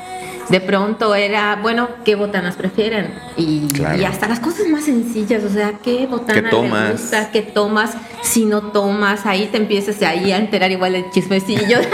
De 0.49 0.61
pronto 0.61 1.15
era, 1.15 1.57
bueno, 1.63 1.89
¿qué 2.05 2.17
botanas 2.17 2.57
prefieren? 2.57 3.15
Y, 3.37 3.69
Claro. 3.69 4.01
y 4.01 4.05
hasta 4.05 4.27
las 4.29 4.41
cosas 4.41 4.67
más 4.69 4.85
sencillas, 4.85 5.45
o 5.45 5.49
sea, 5.51 5.75
¿qué 5.85 6.07
botana 6.07 6.43
¿Qué 6.43 6.49
tomas? 6.51 6.93
gusta? 6.93 7.31
¿Qué 7.31 7.43
tomas? 7.43 7.95
Si 8.23 8.45
no 8.45 8.63
tomas, 8.73 9.25
ahí 9.25 9.47
te 9.47 9.57
empiezas 9.57 10.03
ahí 10.03 10.33
a 10.33 10.39
enterar 10.39 10.71
igual 10.73 10.97
el 10.97 11.11
chismecillo. 11.11 11.79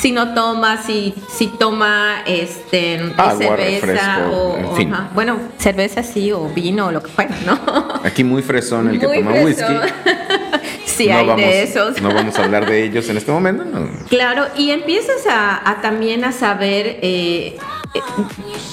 si 0.00 0.12
no 0.12 0.34
tomas, 0.34 0.84
si, 0.86 1.14
si 1.28 1.46
toma 1.48 2.22
este, 2.26 3.00
Agua, 3.16 3.36
cerveza 3.36 4.16
refresco, 4.16 4.30
o, 4.32 4.56
en 4.58 4.64
o- 4.66 4.76
fin. 4.76 4.92
ajá, 4.94 5.10
bueno, 5.14 5.38
cerveza 5.58 6.02
sí 6.02 6.30
o 6.32 6.48
vino 6.48 6.86
o 6.86 6.92
lo 6.92 7.02
que 7.02 7.08
fuera, 7.10 7.34
¿no? 7.46 7.58
Aquí 8.04 8.24
muy 8.24 8.42
fresón 8.42 8.88
el 8.88 9.00
que 9.00 9.06
Muy 9.06 9.18
toma 9.18 9.32
fresón. 9.32 9.76
whisky. 9.76 9.92
sí, 10.86 11.06
no 11.08 11.16
hay 11.18 11.26
vamos, 11.26 11.42
de 11.44 11.62
esos. 11.62 12.00
No 12.02 12.12
vamos 12.14 12.38
a 12.38 12.44
hablar 12.44 12.68
de 12.68 12.84
ellos 12.84 13.08
en 13.08 13.16
este 13.16 13.30
momento. 13.32 13.64
no. 13.64 13.88
Claro, 14.08 14.46
y 14.56 14.70
empiezas 14.70 15.26
a, 15.28 15.68
a 15.68 15.80
también 15.80 16.24
a 16.24 16.32
saber 16.32 16.98
eh, 17.02 17.56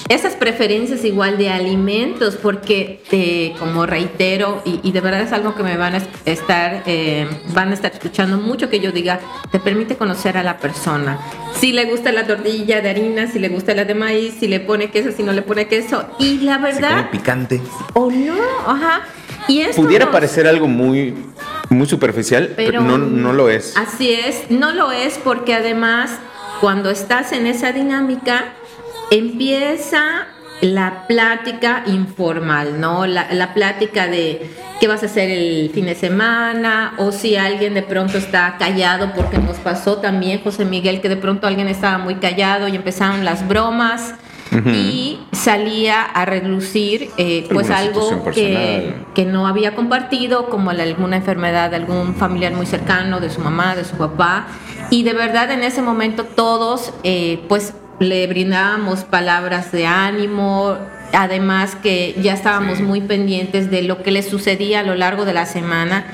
esas 0.08 0.34
preferencias 0.34 1.04
igual 1.04 1.38
de 1.38 1.50
alimentos, 1.50 2.36
porque 2.36 3.02
eh, 3.10 3.54
como 3.58 3.86
reitero, 3.86 4.62
y, 4.64 4.80
y 4.82 4.92
de 4.92 5.00
verdad 5.00 5.22
es 5.22 5.32
algo 5.32 5.54
que 5.54 5.62
me 5.62 5.76
van 5.76 5.94
a 5.94 5.98
es- 5.98 6.08
estar, 6.24 6.82
eh, 6.86 7.26
van 7.54 7.70
a 7.70 7.74
estar 7.74 7.92
escuchando 7.92 8.36
mucho 8.38 8.68
que 8.68 8.80
yo 8.80 8.92
diga, 8.92 9.20
te 9.50 9.58
permite 9.58 9.96
conocer 9.96 10.36
a 10.36 10.42
la 10.42 10.58
persona. 10.58 11.18
Si 11.58 11.72
le 11.72 11.86
gusta 11.86 12.12
la 12.12 12.26
tortilla 12.26 12.80
de 12.80 12.90
harina, 12.90 13.26
si 13.30 13.38
le 13.38 13.48
gusta 13.48 13.74
la 13.74 13.84
de 13.84 13.94
maíz, 13.94 14.34
si 14.38 14.46
le 14.48 14.60
pone 14.60 14.90
queso, 14.90 15.10
si 15.16 15.22
no 15.22 15.32
le 15.32 15.42
pone 15.42 15.66
queso. 15.68 16.04
Y 16.18 16.38
la 16.40 16.58
verdad, 16.58 17.10
picante. 17.10 17.60
o 17.94 18.10
no, 18.10 18.34
ajá. 18.66 19.02
Y 19.48 19.60
esto 19.60 19.80
Pudiera 19.82 20.10
parecer 20.10 20.46
algo 20.46 20.66
muy, 20.66 21.14
muy 21.70 21.86
superficial, 21.86 22.52
pero, 22.56 22.80
no, 22.80 22.98
no 22.98 23.32
lo 23.32 23.48
es. 23.48 23.76
Así 23.76 24.12
es, 24.12 24.50
no 24.50 24.72
lo 24.72 24.90
es 24.92 25.18
porque 25.22 25.54
además 25.54 26.10
cuando 26.60 26.90
estás 26.90 27.32
en 27.32 27.46
esa 27.46 27.70
dinámica 27.72 28.52
empieza 29.10 30.26
la 30.62 31.06
plática 31.06 31.82
informal, 31.86 32.80
¿no? 32.80 33.06
La, 33.06 33.32
la 33.32 33.52
plática 33.52 34.06
de 34.06 34.50
qué 34.80 34.88
vas 34.88 35.02
a 35.02 35.06
hacer 35.06 35.30
el 35.30 35.70
fin 35.74 35.84
de 35.86 35.94
semana 35.94 36.94
o 36.98 37.12
si 37.12 37.36
alguien 37.36 37.74
de 37.74 37.82
pronto 37.82 38.16
está 38.18 38.56
callado 38.58 39.12
porque 39.14 39.38
nos 39.38 39.56
pasó 39.58 39.98
también 39.98 40.40
José 40.42 40.64
Miguel 40.64 41.00
que 41.00 41.08
de 41.10 41.16
pronto 41.16 41.46
alguien 41.46 41.68
estaba 41.68 41.98
muy 41.98 42.16
callado 42.16 42.68
y 42.68 42.76
empezaron 42.76 43.24
las 43.24 43.46
bromas 43.46 44.14
y 44.72 45.18
salía 45.32 46.02
a 46.02 46.24
relucir 46.24 47.10
eh, 47.18 47.46
pues 47.52 47.68
algo 47.68 48.24
que, 48.32 49.24
no 49.26 49.46
había 49.46 49.74
compartido, 49.74 50.48
como 50.48 50.72
la- 50.72 50.84
alguna 50.84 51.16
enfermedad 51.16 51.68
de 51.70 51.76
algún 51.76 52.14
familiar 52.14 52.54
muy 52.54 52.64
cercano, 52.64 53.20
de 53.20 53.28
su 53.28 53.40
mamá, 53.42 53.74
de 53.74 53.84
su 53.84 53.96
papá. 53.96 54.46
Y 54.88 55.02
de 55.02 55.12
verdad 55.12 55.50
en 55.50 55.62
ese 55.62 55.82
momento 55.82 56.24
todos 56.24 56.92
eh, 57.02 57.40
pues 57.48 57.74
le 57.98 58.26
brindábamos 58.26 59.04
palabras 59.04 59.72
de 59.72 59.86
ánimo, 59.86 60.76
además 61.12 61.76
que 61.76 62.14
ya 62.22 62.34
estábamos 62.34 62.78
Sí. 62.78 62.82
muy 62.84 63.00
pendientes 63.00 63.70
de 63.70 63.82
lo 63.82 64.02
que 64.02 64.10
le 64.10 64.22
sucedía 64.22 64.80
a 64.80 64.82
lo 64.82 64.94
largo 64.94 65.24
de 65.24 65.32
la 65.32 65.46
semana. 65.46 66.04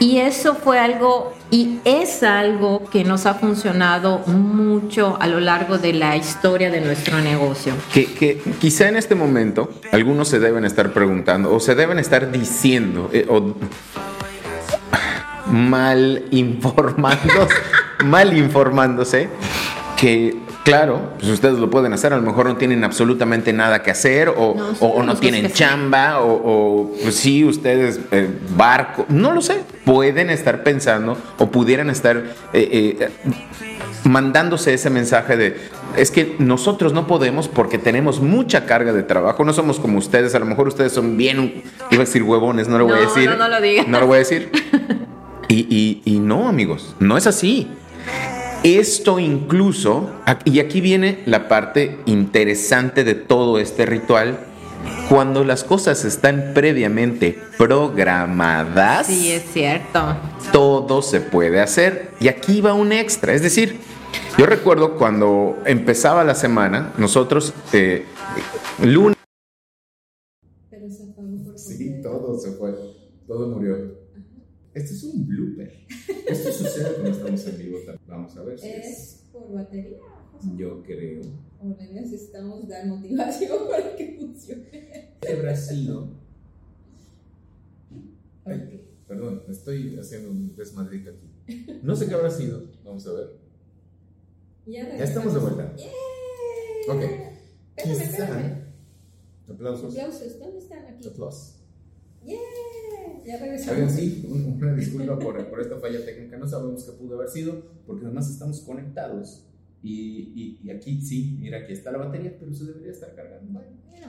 Y 0.00 0.18
eso 0.18 0.56
fue 0.56 0.80
algo, 0.80 1.32
y 1.52 1.78
es 1.84 2.24
algo 2.24 2.84
que 2.90 3.04
nos 3.04 3.26
ha 3.26 3.34
funcionado 3.34 4.18
mucho 4.26 5.16
a 5.20 5.28
lo 5.28 5.38
largo 5.38 5.78
de 5.78 5.92
la 5.92 6.16
historia 6.16 6.68
de 6.70 6.80
nuestro 6.80 7.20
negocio. 7.20 7.72
Que, 7.92 8.06
que 8.12 8.40
quizá 8.60 8.88
en 8.88 8.96
este 8.96 9.14
momento 9.14 9.70
algunos 9.92 10.26
se 10.28 10.40
deben 10.40 10.64
estar 10.64 10.92
preguntando 10.92 11.54
o 11.54 11.60
se 11.60 11.76
deben 11.76 12.00
estar 12.00 12.32
diciendo 12.32 13.08
eh, 13.12 13.24
o 13.28 13.54
mal 15.46 16.24
informándose, 16.32 17.54
mal 18.04 18.36
informándose 18.36 19.28
que 19.96 20.36
claro, 20.64 21.12
pues 21.18 21.30
ustedes 21.30 21.58
lo 21.58 21.70
pueden 21.70 21.92
hacer, 21.92 22.12
a 22.12 22.16
lo 22.16 22.22
mejor 22.22 22.46
no 22.46 22.56
tienen 22.56 22.82
absolutamente 22.84 23.52
nada 23.52 23.82
que 23.82 23.90
hacer 23.90 24.28
o 24.30 24.54
No, 24.56 24.68
o- 24.80 24.86
o 24.88 25.02
no 25.02 25.14
tienen 25.16 25.52
chamba 25.52 26.20
o, 26.20 26.32
o, 26.32 26.92
pues 27.02 27.14
sí, 27.16 27.44
ustedes 27.44 28.00
eh, 28.10 28.28
barco, 28.56 29.06
no 29.08 29.32
lo 29.32 29.40
sé, 29.42 29.60
pueden 29.84 30.30
estar 30.30 30.62
pensando 30.64 31.16
o 31.38 31.50
pudieran 31.50 31.90
estar... 31.90 32.16
eh, 32.52 32.96
eh, 33.00 33.08
mandándose 34.04 34.74
ese 34.74 34.90
mensaje 34.90 35.36
de 35.36 35.56
es 35.96 36.10
que 36.10 36.36
nosotros 36.38 36.92
no 36.92 37.06
podemos 37.06 37.48
porque 37.48 37.78
tenemos 37.78 38.20
mucha 38.20 38.66
carga 38.66 38.92
de 38.92 39.02
trabajo, 39.02 39.44
no 39.44 39.52
somos 39.54 39.78
como 39.80 39.96
ustedes, 39.98 40.34
a 40.34 40.38
lo 40.40 40.44
mejor 40.44 40.68
ustedes 40.68 40.92
son 40.92 41.16
bien, 41.16 41.62
iba 41.90 42.02
a 42.02 42.04
decir 42.04 42.22
huevones, 42.22 42.68
no 42.68 42.76
lo 42.78 42.84
voy 42.84 42.98
a 42.98 43.02
No, 43.02 43.08
decir. 43.14 43.30
no, 43.30 43.36
no 43.36 43.48
lo 43.48 43.60
digas. 43.62 43.88
No 43.88 44.00
lo 44.00 44.06
voy 44.06 44.16
a 44.16 44.18
decir. 44.18 44.50
Y, 45.46 45.66
y- 45.70 46.02
y 46.04 46.18
no, 46.20 46.48
amigos, 46.48 46.96
no 46.98 47.16
es 47.16 47.26
así. 47.26 47.68
Esto 48.64 49.18
incluso, 49.18 50.10
y 50.46 50.58
aquí 50.58 50.80
viene 50.80 51.22
la 51.26 51.48
parte 51.48 51.98
interesante 52.06 53.04
de 53.04 53.14
todo 53.14 53.58
este 53.58 53.84
ritual, 53.84 54.38
cuando 55.10 55.44
las 55.44 55.64
cosas 55.64 56.06
están 56.06 56.52
previamente 56.54 57.38
programadas 57.58 59.06
Sí, 59.06 59.32
es 59.32 59.44
cierto. 59.52 60.16
todo 60.50 61.02
se 61.02 61.20
puede 61.20 61.60
hacer. 61.60 62.08
Y 62.20 62.28
aquí 62.28 62.62
va 62.62 62.72
un 62.72 62.92
extra. 62.92 63.34
Es 63.34 63.42
decir, 63.42 63.78
yo 64.38 64.46
recuerdo 64.46 64.96
cuando 64.96 65.58
empezaba 65.66 66.24
la 66.24 66.34
semana, 66.34 66.94
nosotros, 66.96 67.52
eh, 67.74 68.06
lunes. 68.82 69.14
Sí, 71.56 72.00
todo 72.02 72.38
se 72.38 72.52
fue. 72.52 72.72
Todo 73.26 73.48
murió. 73.48 74.03
Este 74.74 74.92
es 74.94 75.02
un 75.04 75.26
blooper. 75.26 75.72
Esto 76.28 76.52
sucede 76.52 76.94
cuando 76.94 77.10
estamos 77.10 77.46
en 77.46 77.58
vivo. 77.58 77.78
Vamos 78.08 78.36
a 78.36 78.42
ver 78.42 78.58
si 78.58 78.66
Es 78.68 79.24
por 79.32 79.52
batería, 79.52 79.98
José. 80.32 80.48
Yo 80.56 80.82
creo 80.82 81.20
O 81.62 81.68
le 81.78 81.92
necesitamos 81.92 82.66
dar 82.68 82.86
motivación 82.86 83.58
para 83.70 83.94
que 83.96 84.16
funcione. 84.18 85.14
habrá 85.32 85.56
sido. 85.56 86.08
Ay, 88.44 88.84
perdón, 89.08 89.42
estoy 89.48 89.96
haciendo 89.98 90.30
un 90.30 90.54
desmadrito 90.56 91.10
aquí. 91.10 91.78
No 91.82 91.94
sé 91.96 92.06
qué 92.08 92.14
habrá 92.14 92.30
sido. 92.30 92.64
Vamos 92.84 93.06
a 93.06 93.12
ver. 93.12 93.38
Ya, 94.66 94.96
Ya 94.96 95.04
estamos 95.04 95.34
de 95.34 95.40
vuelta. 95.40 95.74
¡Yay! 95.76 95.86
Ok. 96.88 97.02
Espérame, 97.76 97.98
Quizá- 97.98 98.02
espérame. 98.04 98.64
Aplausos. 99.48 99.92
Aplausos, 99.96 100.38
¿dónde 100.38 100.58
están 100.58 100.84
aquí? 100.86 101.06
Aplausos. 101.08 101.56
¡Yeah! 102.24 102.38
Ya 103.26 103.38
regresamos. 103.38 103.92
sí, 103.92 104.26
un- 104.28 104.62
una 104.62 104.74
disculpa 104.74 105.18
por, 105.18 105.48
por 105.48 105.60
esta 105.60 105.78
falla 105.78 106.04
técnica. 106.04 106.36
No 106.38 106.46
sabemos 106.48 106.84
qué 106.84 106.92
pudo 106.92 107.16
haber 107.16 107.28
sido, 107.28 107.62
porque 107.86 108.04
además 108.04 108.30
estamos 108.30 108.60
conectados. 108.60 109.46
Y, 109.82 110.32
y- 110.34 110.60
y 110.64 110.70
aquí 110.70 111.00
sí, 111.00 111.36
mira, 111.40 111.58
aquí 111.58 111.72
está 111.72 111.90
la 111.92 111.98
batería, 111.98 112.36
pero 112.38 112.54
se 112.54 112.64
debería 112.64 112.90
estar 112.92 113.14
cargando. 113.14 113.52
Bueno, 113.52 113.68
Bueno, 113.88 114.06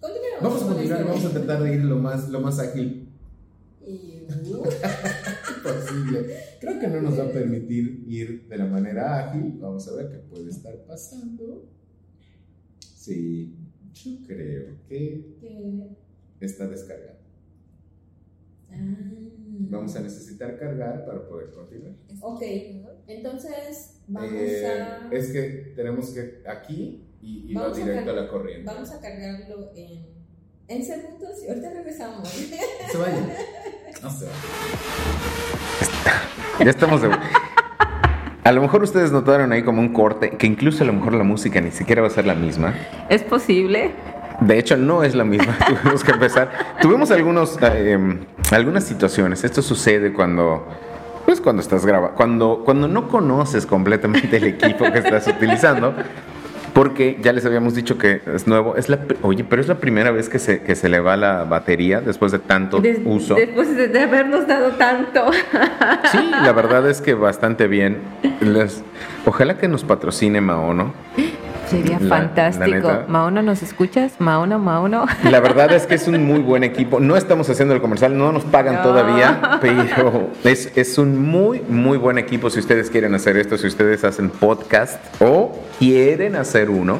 continuemos. 0.00 0.42
vamos 0.42 0.62
a 0.62 0.64
con 0.66 0.74
continuar, 0.74 1.04
vamos 1.06 1.24
a 1.24 1.30
tratar 1.30 1.62
de 1.62 1.74
ir 1.74 1.84
lo 1.84 1.98
más, 1.98 2.28
lo 2.30 2.40
más 2.40 2.58
ágil 2.58 3.08
Y, 3.86 4.22
uh, 4.50 4.62
posible. 5.62 6.34
Creo 6.60 6.80
que 6.80 6.88
no 6.88 7.02
nos 7.02 7.18
va 7.18 7.24
a 7.24 7.28
permitir 7.32 8.04
ir 8.08 8.48
de 8.48 8.56
la 8.56 8.66
manera 8.66 9.28
ágil. 9.30 9.58
Vamos 9.60 9.86
a 9.88 9.94
ver 9.94 10.08
qué 10.10 10.16
puede 10.18 10.50
estar 10.50 10.74
pasando. 10.86 11.68
Sí, 12.80 13.54
yo 13.92 14.12
creo 14.26 14.66
que 14.88 15.36
que- 15.40 15.96
está 16.40 16.66
descargado. 16.68 17.18
Vamos 18.76 19.96
a 19.96 20.00
necesitar 20.00 20.58
cargar 20.58 21.04
para 21.04 21.26
poder 21.28 21.50
continuar. 21.50 21.92
Ok, 22.20 22.42
entonces 23.06 24.00
vamos 24.06 24.30
Eh, 24.32 24.66
a. 24.66 25.08
Es 25.12 25.32
que 25.32 25.72
tenemos 25.76 26.10
que 26.10 26.42
aquí 26.46 27.04
y, 27.22 27.50
y 27.50 27.54
va 27.54 27.66
a 27.66 27.70
directo 27.70 28.10
a 28.10 28.14
la 28.14 28.28
corriente. 28.28 28.64
Vamos 28.72 28.90
a 28.92 29.00
cargarlo 29.00 29.70
en, 29.74 30.06
en 30.68 30.84
segundos 30.84 31.42
y 31.44 31.48
ahorita 31.48 31.70
regresamos. 31.70 32.28
Se 32.92 32.98
vaya. 32.98 33.36
No 34.02 34.10
se 34.10 34.24
vaya. 34.26 34.36
Ya 36.64 36.70
estamos 36.70 37.02
de 37.02 37.10
A 38.44 38.52
lo 38.52 38.60
mejor 38.62 38.82
ustedes 38.82 39.10
notaron 39.10 39.52
ahí 39.52 39.62
como 39.62 39.80
un 39.80 39.92
corte, 39.92 40.30
que 40.30 40.46
incluso 40.46 40.84
a 40.84 40.86
lo 40.86 40.92
mejor 40.92 41.14
la 41.14 41.24
música 41.24 41.60
ni 41.60 41.70
siquiera 41.70 42.02
va 42.02 42.08
a 42.08 42.10
ser 42.10 42.26
la 42.26 42.34
misma. 42.34 42.74
¿Es 43.08 43.22
posible? 43.22 43.92
De 44.46 44.58
hecho, 44.58 44.76
no 44.76 45.02
es 45.02 45.14
la 45.14 45.24
misma. 45.24 45.56
Tuvimos 45.82 46.04
que 46.04 46.12
empezar. 46.12 46.50
Tuvimos 46.80 47.10
algunos, 47.10 47.58
eh, 47.62 47.98
algunas 48.52 48.84
situaciones. 48.84 49.44
Esto 49.44 49.62
sucede 49.62 50.12
cuando, 50.12 50.66
pues, 51.24 51.40
cuando 51.40 51.62
estás 51.62 51.84
grabando, 51.86 52.14
cuando, 52.16 52.62
cuando 52.64 52.88
no 52.88 53.08
conoces 53.08 53.66
completamente 53.66 54.36
el 54.36 54.44
equipo 54.44 54.90
que 54.92 54.98
estás 54.98 55.26
utilizando. 55.28 55.94
Porque 56.72 57.18
ya 57.22 57.32
les 57.32 57.46
habíamos 57.46 57.76
dicho 57.76 57.98
que 57.98 58.20
es 58.34 58.48
nuevo. 58.48 58.74
Es 58.74 58.88
la, 58.88 58.98
oye, 59.22 59.44
pero 59.44 59.62
es 59.62 59.68
la 59.68 59.76
primera 59.76 60.10
vez 60.10 60.28
que 60.28 60.40
se, 60.40 60.60
que 60.62 60.74
se 60.74 60.88
le 60.88 60.98
va 60.98 61.16
la 61.16 61.44
batería 61.44 62.00
después 62.00 62.32
de 62.32 62.40
tanto 62.40 62.80
Des- 62.80 62.98
uso. 63.04 63.36
Después 63.36 63.76
de, 63.76 63.86
de 63.86 64.00
habernos 64.00 64.48
dado 64.48 64.72
tanto. 64.72 65.30
Sí, 66.10 66.18
la 66.42 66.50
verdad 66.52 66.88
es 66.90 67.00
que 67.00 67.14
bastante 67.14 67.68
bien. 67.68 67.98
Les- 68.40 68.82
ojalá 69.24 69.56
que 69.56 69.68
nos 69.68 69.84
patrocine 69.84 70.40
Maono. 70.40 70.92
Sería 71.76 71.98
La- 72.00 72.06
la 72.06 72.16
fantástico. 72.16 72.90
Maono, 73.08 73.42
¿nos 73.42 73.62
escuchas? 73.62 74.12
Maono, 74.18 74.58
Maono. 74.58 75.06
La 75.30 75.40
verdad 75.40 75.72
es 75.72 75.86
que 75.86 75.94
es 75.94 76.06
un 76.08 76.24
muy 76.24 76.40
buen 76.40 76.64
equipo. 76.64 77.00
No 77.00 77.16
estamos 77.16 77.48
haciendo 77.50 77.74
el 77.74 77.80
comercial, 77.80 78.16
no 78.16 78.32
nos 78.32 78.44
pagan 78.44 78.76
No. 78.76 78.82
todavía, 78.82 79.58
pero 79.60 80.30
es, 80.44 80.72
es 80.76 80.98
un 80.98 81.18
muy, 81.20 81.60
muy 81.68 81.98
buen 81.98 82.18
equipo 82.18 82.50
si 82.50 82.60
ustedes 82.60 82.90
quieren 82.90 83.14
hacer 83.14 83.36
esto, 83.36 83.56
si 83.58 83.66
ustedes 83.66 84.04
hacen 84.04 84.30
podcast 84.30 84.98
o 85.20 85.52
quieren 85.78 86.36
hacer 86.36 86.70
uno. 86.70 86.98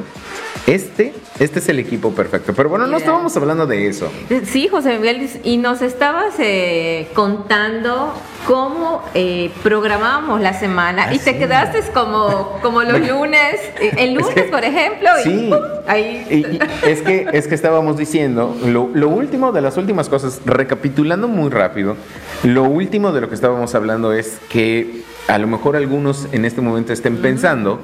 Este, 0.67 1.13
este 1.39 1.59
es 1.59 1.69
el 1.69 1.77
equipo 1.79 2.11
perfecto. 2.13 2.53
Pero 2.55 2.69
bueno, 2.69 2.87
no 2.87 2.97
estábamos 2.97 3.35
hablando 3.37 3.67
de 3.67 3.87
eso. 3.87 4.11
Sí, 4.45 4.67
José 4.67 4.97
Miguel, 4.97 5.29
y 5.43 5.57
nos 5.57 5.81
estabas 5.83 6.33
eh, 6.39 7.07
contando 7.13 8.11
cómo 8.47 9.03
eh, 9.13 9.51
programábamos 9.63 10.39
la 10.41 10.53
semana 10.53 11.07
Ah, 11.09 11.13
y 11.13 11.19
te 11.19 11.33
sí. 11.33 11.37
quedaste 11.39 11.81
como, 11.93 12.57
como 12.61 12.81
los 12.83 12.99
lunes, 13.07 13.55
eh, 13.79 13.91
el 13.97 14.13
lunes, 14.15 14.33
que- 14.33 14.43
por 14.43 14.63
ejemplo, 14.63 15.09
y 15.19 15.23
Sí. 15.23 15.49
¡pum! 15.51 15.59
ahí. 15.87 16.25
Y, 16.29 16.35
y 16.55 16.59
es, 16.89 17.01
que, 17.01 17.27
es 17.33 17.47
que 17.47 17.55
estábamos 17.55 17.97
diciendo, 17.97 18.55
lo, 18.65 18.89
lo 18.93 19.09
último 19.09 19.51
de 19.51 19.61
las 19.61 19.77
últimas 19.77 20.09
cosas, 20.09 20.41
recapitulando 20.45 21.27
muy 21.27 21.49
rápido, 21.49 21.95
lo 22.43 22.63
último 22.63 23.11
de 23.11 23.21
lo 23.21 23.29
que 23.29 23.35
estábamos 23.35 23.75
hablando 23.75 24.13
es 24.13 24.37
que 24.49 25.03
a 25.27 25.37
lo 25.39 25.47
mejor 25.47 25.75
algunos 25.75 26.27
en 26.31 26.45
este 26.45 26.61
momento 26.61 26.93
estén 26.93 27.17
pensando 27.17 27.79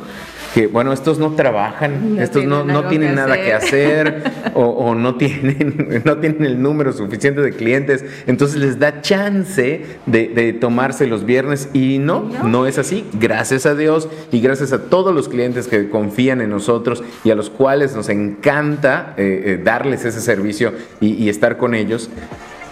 que, 0.53 0.67
bueno, 0.67 0.91
estos 0.93 1.17
no 1.19 1.31
trabajan, 1.33 2.15
No 2.15 2.21
estos 2.21 2.43
no, 2.45 2.63
tienen 2.63 2.73
no 2.73 2.87
tienen 2.89 3.09
que 3.09 3.15
nada 3.15 3.35
que 3.41 3.53
hacer 3.53 4.23
o, 4.53 4.65
o 4.65 4.95
no, 4.95 5.15
tienen, 5.15 6.01
no 6.05 6.17
tienen 6.17 6.45
el 6.45 6.61
número 6.61 6.91
suficiente 6.93 7.41
de 7.41 7.51
clientes, 7.53 8.03
entonces 8.27 8.57
les 8.59 8.79
da 8.79 9.01
chance 9.01 9.85
de, 10.05 10.27
de 10.27 10.53
tomarse 10.53 11.07
los 11.07 11.25
viernes 11.25 11.69
y 11.73 11.99
no, 11.99 12.21
No. 12.21 12.43
no 12.47 12.67
es 12.67 12.77
así. 12.77 13.05
Gracias 13.13 13.65
a 13.65 13.75
Dios 13.75 14.09
y 14.31 14.41
gracias 14.41 14.73
a 14.73 14.83
todos 14.89 15.13
los 15.15 15.29
clientes 15.29 15.67
que 15.67 15.89
confían 15.89 16.41
en 16.41 16.49
nosotros 16.49 17.03
y 17.23 17.31
a 17.31 17.35
los 17.35 17.49
cuales 17.49 17.95
nos 17.95 18.09
encanta 18.09 19.13
eh, 19.17 19.43
eh, 19.45 19.61
darles 19.63 20.05
ese 20.05 20.21
servicio 20.21 20.73
y, 20.99 21.13
y 21.13 21.29
estar 21.29 21.57
con 21.57 21.73
ellos. 21.75 22.09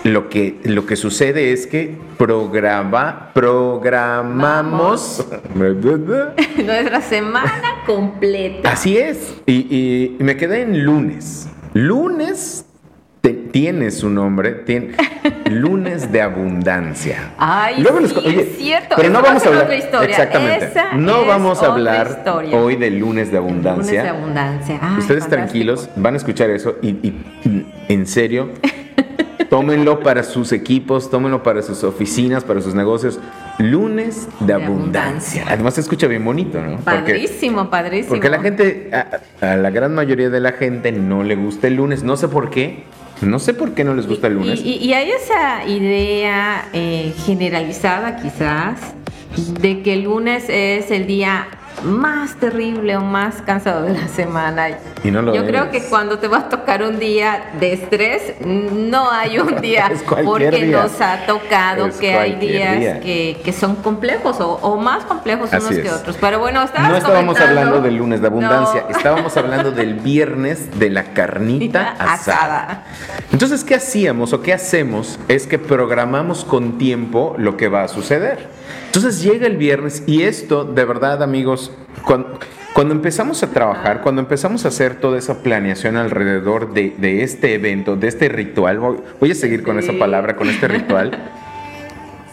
Lo 0.05 0.29
que, 0.29 0.59
lo 0.63 0.85
que 0.85 0.95
sucede 0.95 1.51
es 1.51 1.67
que 1.67 1.97
programa, 2.17 3.31
programamos. 3.33 5.27
Nuestra 5.55 7.01
semana 7.01 7.63
completa. 7.85 8.71
Así 8.71 8.97
es. 8.97 9.35
Y, 9.45 10.15
me 10.19 10.37
quedé 10.37 10.61
en 10.61 10.85
lunes. 10.85 11.49
Lunes 11.73 12.65
te- 13.21 13.33
tiene 13.33 13.91
su 13.91 14.09
nombre. 14.09 14.51
Tiene, 14.51 14.95
lunes 15.51 16.09
de 16.13 16.21
abundancia. 16.21 17.33
Ay, 17.37 17.81
Luego 17.81 17.99
sí, 18.07 18.15
oye, 18.25 18.41
es 18.41 18.57
cierto. 18.57 18.95
Pero 18.95 19.09
no 19.09 19.21
vamos 19.21 19.43
a 19.43 19.47
hablar. 19.49 19.63
otra 19.63 19.75
historia. 19.75 20.09
Exactamente. 20.09 20.65
Esa 20.65 20.93
no 20.93 21.25
vamos 21.25 21.61
a 21.61 21.65
hablar 21.73 22.07
historia. 22.19 22.57
hoy 22.57 22.77
de 22.77 22.89
lunes 22.91 23.31
de 23.33 23.37
abundancia. 23.37 24.01
Lunes 24.01 24.03
de 24.03 24.09
abundancia. 24.17 24.79
Ay, 24.81 24.99
Ustedes 24.99 25.23
fantástico. 25.23 25.29
tranquilos, 25.35 25.89
van 25.97 26.13
a 26.13 26.17
escuchar 26.17 26.49
eso 26.51 26.77
y, 26.81 26.87
y, 26.89 27.65
en 27.89 28.07
serio, 28.07 28.49
tómenlo 29.49 29.99
para 30.01 30.23
sus 30.23 30.51
equipos, 30.51 31.09
tómenlo 31.09 31.43
para 31.43 31.61
sus 31.61 31.83
oficinas, 31.83 32.43
para 32.43 32.61
sus 32.61 32.75
negocios. 32.75 33.19
Lunes 33.57 34.27
de, 34.39 34.45
De 34.47 34.53
abundancia. 34.53 34.71
abundancia. 34.71 35.45
Además 35.49 35.73
se 35.73 35.81
escucha 35.81 36.07
bien 36.07 36.23
bonito, 36.23 36.61
¿no? 36.61 36.77
Porque- 36.77 36.83
Padrísimo, 36.83 37.69
padrísimo. 37.69 38.09
porque 38.09 38.29
la 38.29 38.39
gente, 38.39 38.89
a, 38.93 39.51
a 39.51 39.55
la 39.57 39.69
gran 39.69 39.93
mayoría 39.93 40.29
de 40.29 40.39
la 40.39 40.53
gente 40.53 40.91
no 40.91 41.23
le 41.23 41.35
gusta 41.35 41.67
el 41.67 41.75
lunes. 41.75 42.03
No 42.03 42.15
sé 42.15 42.27
por 42.27 42.49
qué. 42.49 42.83
No 43.21 43.37
sé 43.39 43.53
por 43.53 43.73
qué 43.73 43.83
no 43.83 43.93
les 43.95 44.07
gusta 44.07 44.27
el 44.27 44.35
lunes. 44.35 44.61
Y, 44.63 44.75
y- 44.75 44.85
y 44.85 44.93
hay 44.93 45.11
esa 45.11 45.65
idea 45.67 46.69
eh, 46.71 47.13
generalizada 47.25 48.15
quizás 48.15 48.79
de 49.59 49.81
que 49.81 49.93
el 49.93 50.03
lunes 50.03 50.45
es 50.47 50.89
el 50.89 51.05
día 51.05 51.47
más 51.83 52.35
terrible 52.35 52.95
o 52.97 53.01
más 53.01 53.41
cansado 53.41 53.83
de 53.83 53.93
la 53.93 54.07
semana. 54.07 54.67
Y 55.03 55.11
no 55.11 55.21
lo 55.21 55.33
Yo 55.33 55.45
creo 55.45 55.71
que 55.71 55.83
cuando 55.83 56.19
te 56.19 56.27
va 56.27 56.39
a 56.39 56.49
tocar 56.49 56.83
un 56.83 56.99
día 56.99 57.51
de 57.59 57.73
estrés, 57.73 58.33
no 58.41 59.09
hay 59.11 59.39
un 59.39 59.55
día, 59.61 59.91
porque 60.25 60.51
día. 60.51 60.81
nos 60.83 60.99
ha 61.01 61.25
tocado 61.25 61.87
Es 61.87 61.95
que 61.97 62.13
hay 62.17 62.35
días 62.35 62.79
día. 62.79 62.99
que, 62.99 63.39
que 63.43 63.53
son 63.53 63.75
complejos 63.77 64.39
o, 64.41 64.53
o 64.55 64.77
más 64.77 65.03
complejos 65.05 65.53
Así 65.53 65.65
unos 65.65 65.77
es. 65.77 65.83
que 65.83 65.91
otros. 65.91 66.17
Pero 66.19 66.39
bueno, 66.39 66.61
estabas 66.63 66.89
No 66.89 66.97
estábamos 66.97 67.35
comentando- 67.37 67.59
hablando 67.61 67.81
del 67.81 67.95
lunes 67.95 68.21
de 68.21 68.27
abundancia, 68.27 68.83
No. 68.89 68.89
estábamos 68.97 69.37
hablando 69.37 69.71
del 69.71 69.93
viernes 69.95 70.79
de 70.79 70.89
la 70.89 71.03
carnita 71.13 71.89
Asada. 71.99 72.13
asada. 72.13 72.83
Entonces, 73.31 73.63
¿qué 73.63 73.75
hacíamos 73.75 74.33
o 74.33 74.41
qué 74.41 74.53
hacemos? 74.53 75.19
Es 75.27 75.47
que 75.47 75.59
programamos 75.59 76.43
con 76.45 76.77
tiempo 76.77 77.35
lo 77.37 77.55
que 77.57 77.67
va 77.69 77.83
a 77.83 77.87
suceder. 77.87 78.58
Entonces 78.99 79.23
llega 79.23 79.47
el 79.47 79.55
viernes 79.55 80.03
y 80.07 80.23
esto, 80.23 80.65
de 80.65 80.83
verdad, 80.83 81.23
amigos, 81.23 81.71
cuando, 82.03 82.37
cuando 82.73 82.93
empezamos 82.93 83.41
a 83.43 83.47
trabajar, 83.47 84.01
cuando 84.01 84.19
empezamos 84.21 84.65
a 84.65 84.67
hacer 84.67 84.95
toda 84.95 85.17
esa 85.17 85.41
planeación 85.41 85.95
alrededor 85.95 86.73
de, 86.73 86.93
de 86.97 87.23
este 87.23 87.53
evento, 87.53 87.95
de 87.95 88.09
este 88.09 88.27
ritual, 88.27 88.77
voy, 88.79 88.97
voy 89.21 89.31
a 89.31 89.35
seguir 89.35 89.63
con 89.63 89.79
esa 89.79 89.93
Sí. 89.93 89.97
palabra, 89.97 90.35
con 90.35 90.49
este 90.49 90.67
ritual. 90.67 91.11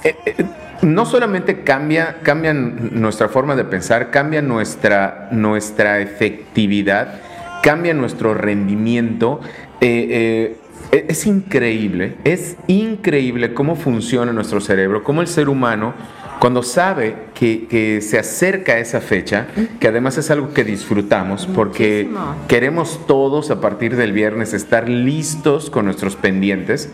Eh, 0.05 0.14
eh, 0.26 0.35
no 0.83 1.05
solamente 1.07 1.62
cambia, 1.62 2.18
cambia 2.22 2.52
nuestra 2.52 3.29
forma 3.29 3.57
de 3.57 3.64
pensar, 3.64 4.11
cambia 4.11 4.40
nuestra, 4.42 5.29
nuestra 5.33 6.00
efectividad, 6.00 7.20
cambia 7.62 7.94
nuestro 7.94 8.35
rendimiento. 8.35 9.40
eh, 9.81 10.07
eh, 10.11 10.57
es 10.92 11.26
increíble, 11.26 12.16
es 12.24 12.56
increíble 12.66 13.54
cómo 13.54 13.76
funciona 13.76 14.32
nuestro 14.32 14.60
cerebro, 14.60 15.02
cómo 15.02 15.20
el 15.20 15.26
ser 15.28 15.48
humano, 15.48 15.94
cuando 16.40 16.62
sabe 16.62 17.14
que, 17.34 17.66
que 17.66 18.00
se 18.00 18.18
acerca 18.18 18.74
a 18.74 18.78
esa 18.78 19.00
fecha, 19.00 19.46
que 19.80 19.88
además 19.88 20.18
es 20.18 20.30
algo 20.30 20.52
que 20.52 20.64
disfrutamos, 20.64 21.46
porque 21.46 22.04
Muchísimo. 22.04 22.36
queremos 22.48 23.06
todos 23.06 23.50
a 23.50 23.60
partir 23.60 23.96
del 23.96 24.12
viernes 24.12 24.52
estar 24.52 24.88
listos 24.88 25.70
con 25.70 25.86
nuestros 25.86 26.16
pendientes, 26.16 26.90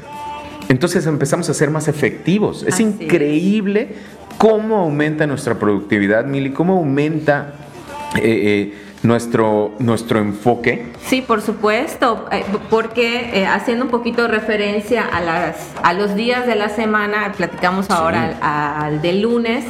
entonces 0.69 1.07
empezamos 1.07 1.49
a 1.51 1.55
ser 1.55 1.71
más 1.71 1.89
efectivos. 1.89 2.63
Es 2.63 2.75
Así 2.75 2.85
increíble 2.85 3.95
cómo 4.39 4.77
aumenta 4.77 5.27
nuestra 5.27 5.59
productividad, 5.59 6.25
Mili, 6.25 6.51
cómo 6.51 6.79
aumenta 6.79 7.55
eh, 8.17 8.21
eh, 8.25 8.75
nuestro, 9.03 9.75
nuestro 9.79 10.19
enfoque. 10.19 10.93
Sí, 11.07 11.23
por 11.23 11.43
supuesto, 11.43 12.27
eh, 12.31 12.45
porque 12.71 13.41
eh, 13.41 13.47
haciendo 13.47 13.85
un 13.85 13.91
poquito 13.91 14.29
referencia 14.29 15.05
a, 15.05 15.21
las, 15.21 15.57
a 15.83 15.93
los 15.93 16.15
días 16.15 16.47
de 16.47 16.55
la 16.55 16.69
semana, 16.69 17.33
platicamos 17.37 17.91
ahora 17.91 18.37
al, 18.41 18.85
al 18.95 19.03
del 19.03 19.23
lunes, 19.23 19.65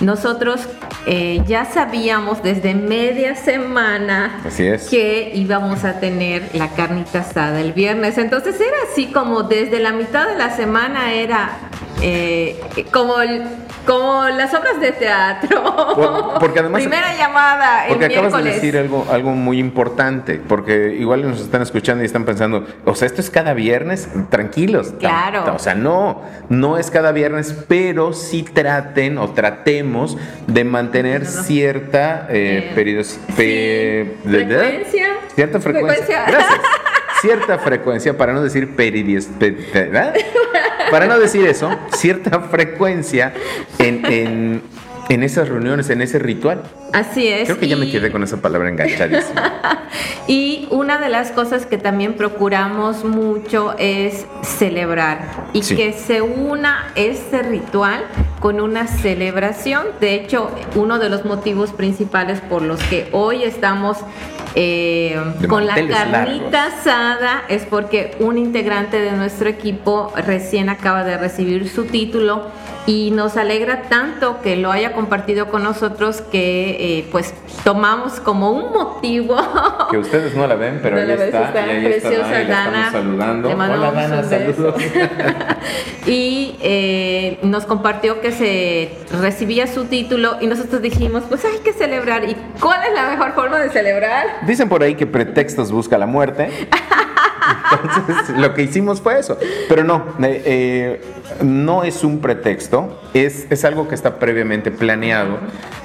nosotros 0.00 0.60
eh, 1.06 1.40
ya 1.46 1.64
sabíamos 1.64 2.42
desde 2.42 2.74
media 2.74 3.34
semana 3.34 4.40
Así 4.44 4.66
es. 4.66 4.88
que 4.88 5.30
íbamos 5.34 5.84
a 5.84 6.00
tener 6.00 6.50
la 6.54 6.68
carnita 6.68 7.20
asada 7.20 7.60
el 7.60 7.72
viernes. 7.72 8.18
Entonces 8.18 8.56
era 8.60 8.76
así 8.92 9.06
como 9.06 9.44
desde 9.44 9.80
la 9.80 9.92
mitad 9.92 10.28
de 10.28 10.36
la 10.36 10.54
semana 10.54 11.12
era 11.14 11.65
eh, 12.02 12.60
como, 12.92 13.20
el- 13.20 13.42
como 13.86 14.24
las 14.28 14.52
obras 14.54 14.80
de 14.80 14.92
teatro. 14.92 15.62
Por- 15.94 16.38
porque 16.40 16.60
además- 16.60 16.82
Primera 16.82 17.16
llamada 17.16 17.84
el 17.86 17.90
Porque 17.90 18.06
acabas 18.06 18.32
de 18.32 18.38
miércoles. 18.42 18.54
decir 18.62 18.76
algo, 18.78 19.06
algo 19.10 19.30
muy 19.30 19.58
importante, 19.58 20.40
porque 20.46 20.94
igual 20.98 21.28
nos 21.28 21.40
están 21.40 21.62
escuchando 21.62 22.02
y 22.02 22.06
están 22.06 22.24
pensando, 22.24 22.66
o 22.84 22.94
sea, 22.94 23.06
esto 23.06 23.20
es 23.20 23.30
cada 23.30 23.54
viernes, 23.54 24.08
tranquilos. 24.30 24.92
Claro. 24.98 25.54
O 25.54 25.58
sea, 25.58 25.74
no, 25.74 26.22
no 26.48 26.76
es 26.78 26.90
cada 26.90 27.12
viernes, 27.12 27.56
pero 27.68 28.12
sí 28.12 28.42
traten 28.42 29.18
o 29.18 29.30
tratemos 29.30 30.16
de 30.46 30.64
mantener 30.64 31.22
No, 31.24 31.30
no. 31.30 31.42
cierta 31.42 32.26
eh, 32.30 32.72
Eh, 32.76 33.04
sí, 33.04 33.20
pe- 33.36 34.16
frecuencia. 34.28 35.06
Cierta 35.34 35.60
frecuencia. 35.60 35.96
Frecuencia. 35.96 36.24
Gracias. 36.26 36.60
Cierta 37.20 37.58
frecuencia, 37.58 38.16
para 38.16 38.32
no 38.32 38.42
decir 38.42 38.74
peridies. 38.76 39.28
Para 40.90 41.06
no 41.06 41.18
decir 41.18 41.46
eso, 41.46 41.70
cierta 41.96 42.40
frecuencia 42.40 43.32
en, 43.78 44.04
en, 44.06 44.62
en 45.08 45.22
esas 45.22 45.48
reuniones, 45.48 45.90
en 45.90 46.02
ese 46.02 46.18
ritual. 46.18 46.62
Así 46.92 47.26
es. 47.28 47.44
Creo 47.46 47.58
que 47.58 47.68
ya 47.68 47.76
me 47.76 47.86
y- 47.86 47.92
quedé 47.92 48.10
con 48.12 48.22
esa 48.22 48.36
palabra 48.38 48.68
enganchadísima. 48.68 49.52
Y 50.28 50.66
una 50.72 50.98
de 50.98 51.08
las 51.08 51.30
cosas 51.30 51.66
que 51.66 51.78
también 51.78 52.14
procuramos 52.14 53.04
mucho 53.04 53.76
es 53.78 54.26
celebrar 54.42 55.46
y 55.52 55.62
Sí. 55.62 55.76
que 55.76 55.92
se 55.92 56.20
una 56.20 56.88
este 56.96 57.42
ritual 57.44 58.04
con 58.40 58.60
una 58.60 58.88
celebración. 58.88 59.86
De 60.00 60.16
hecho, 60.16 60.50
uno 60.74 60.98
de 60.98 61.08
los 61.10 61.24
motivos 61.24 61.70
principales 61.72 62.40
por 62.40 62.62
los 62.62 62.82
que 62.84 63.08
hoy 63.12 63.44
estamos 63.44 63.98
eh, 64.58 65.20
con 65.48 65.66
la 65.66 65.74
carnita 65.74 66.06
largos. 66.06 66.54
asada 66.54 67.44
es 67.48 67.66
porque 67.66 68.16
un 68.20 68.38
integrante 68.38 68.98
de 68.98 69.12
nuestro 69.12 69.50
equipo 69.50 70.12
recién 70.16 70.70
acaba 70.70 71.04
de 71.04 71.18
recibir 71.18 71.68
su 71.68 71.84
título 71.84 72.46
y 72.86 73.10
nos 73.10 73.36
alegra 73.36 73.82
tanto 73.88 74.40
que 74.42 74.56
lo 74.56 74.70
haya 74.70 74.92
compartido 74.92 75.48
con 75.48 75.64
nosotros 75.64 76.20
que 76.20 76.98
eh, 77.00 77.08
pues 77.10 77.34
tomamos 77.64 78.20
como 78.20 78.50
un 78.52 78.72
motivo. 78.72 79.36
Que 79.90 79.98
ustedes 79.98 80.34
no 80.34 80.46
la 80.46 80.54
ven, 80.56 80.80
pero 80.82 80.96
No 80.96 81.02
ahí 81.02 81.10
está. 81.12 81.44
está 81.44 81.66
y 81.66 81.70
ahí 81.70 81.84
preciosa 81.84 82.40
está 82.42 82.54
Dana, 82.54 82.70
Dana. 82.70 82.92
saludando. 82.92 83.50
Hola 83.50 83.90
Dana, 83.92 84.22
saludos. 84.24 84.74
y 86.06 86.56
eh, 86.60 87.38
nos 87.42 87.64
compartió 87.66 88.20
que 88.20 88.32
se 88.32 88.90
recibía 89.20 89.66
su 89.66 89.84
título 89.84 90.36
y 90.40 90.46
nosotros 90.46 90.82
dijimos, 90.82 91.24
pues 91.28 91.44
hay 91.44 91.58
que 91.58 91.72
celebrar. 91.72 92.24
¿Y 92.28 92.36
cuál 92.60 92.80
es 92.84 92.94
la 92.94 93.10
mejor 93.10 93.32
forma 93.34 93.58
de 93.58 93.70
celebrar? 93.70 94.26
Dicen 94.46 94.68
por 94.68 94.82
ahí 94.82 94.94
que 94.94 95.06
pretextos 95.06 95.70
busca 95.72 95.98
la 95.98 96.06
muerte. 96.06 96.50
Entonces, 97.82 98.36
lo 98.36 98.54
que 98.54 98.62
hicimos 98.62 99.00
fue 99.00 99.18
eso. 99.18 99.38
Pero 99.68 99.84
no, 99.84 100.04
eh, 100.22 101.00
no 101.42 101.84
es 101.84 102.04
un 102.04 102.20
pretexto, 102.20 103.00
es, 103.14 103.46
es 103.50 103.64
algo 103.64 103.88
que 103.88 103.94
está 103.94 104.18
previamente 104.18 104.70
planeado. 104.70 105.38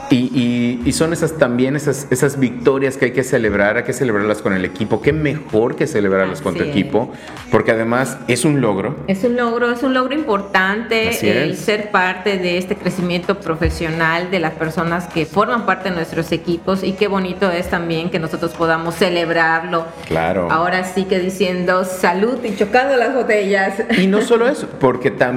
Y, 0.10 0.30
y- 0.38 0.82
y 0.86 0.92
son 0.92 1.14
esas 1.14 1.38
también 1.38 1.78
esas, 1.78 2.06
esas 2.12 2.38
victorias 2.38 2.98
que 2.98 3.06
hay 3.06 3.12
que 3.12 3.24
celebrar, 3.24 3.78
hay 3.78 3.84
que 3.84 3.94
celebrarlas 3.94 4.42
con 4.42 4.52
el 4.52 4.66
equipo. 4.66 5.02
Qué 5.02 5.14
mejor 5.14 5.78
que 5.78 5.88
celebrarlas 5.88 6.42
con 6.42 6.54
tu 6.56 6.64
es. 6.64 6.70
equipo, 6.70 7.14
porque 7.50 7.72
además 7.72 8.18
es 8.28 8.44
un 8.44 8.60
logro. 8.60 8.98
Es 9.08 9.24
un 9.24 9.38
logro, 9.38 9.72
es 9.72 9.84
un 9.84 9.94
logro 9.94 10.14
importante 10.14 11.10
el 11.42 11.56
ser 11.56 11.92
parte 11.92 12.38
de 12.38 12.58
este 12.58 12.76
crecimiento 12.76 13.40
profesional 13.40 14.30
de 14.32 14.40
las 14.42 14.52
personas 14.54 15.08
que 15.08 15.26
forman 15.26 15.66
parte 15.66 15.90
de 15.90 15.96
nuestros 15.96 16.34
equipos 16.34 16.84
y 16.84 16.92
qué 16.92 17.08
bonito 17.08 17.50
es 17.50 17.70
también 17.70 18.10
que 18.10 18.20
nosotros 18.20 18.52
podamos 18.52 18.96
celebrarlo. 18.96 19.86
Claro. 20.08 20.50
Ahora 20.52 20.84
sí 20.84 21.06
que 21.06 21.20
diciendo 21.20 21.86
salud 21.86 22.38
y 22.44 22.54
chocando 22.58 22.98
las 22.98 23.16
botellas. 23.16 23.76
Y 23.98 24.08
no 24.08 24.20
solo 24.22 24.46
eso, 24.50 24.68
porque 24.78 25.10
también 25.10 25.31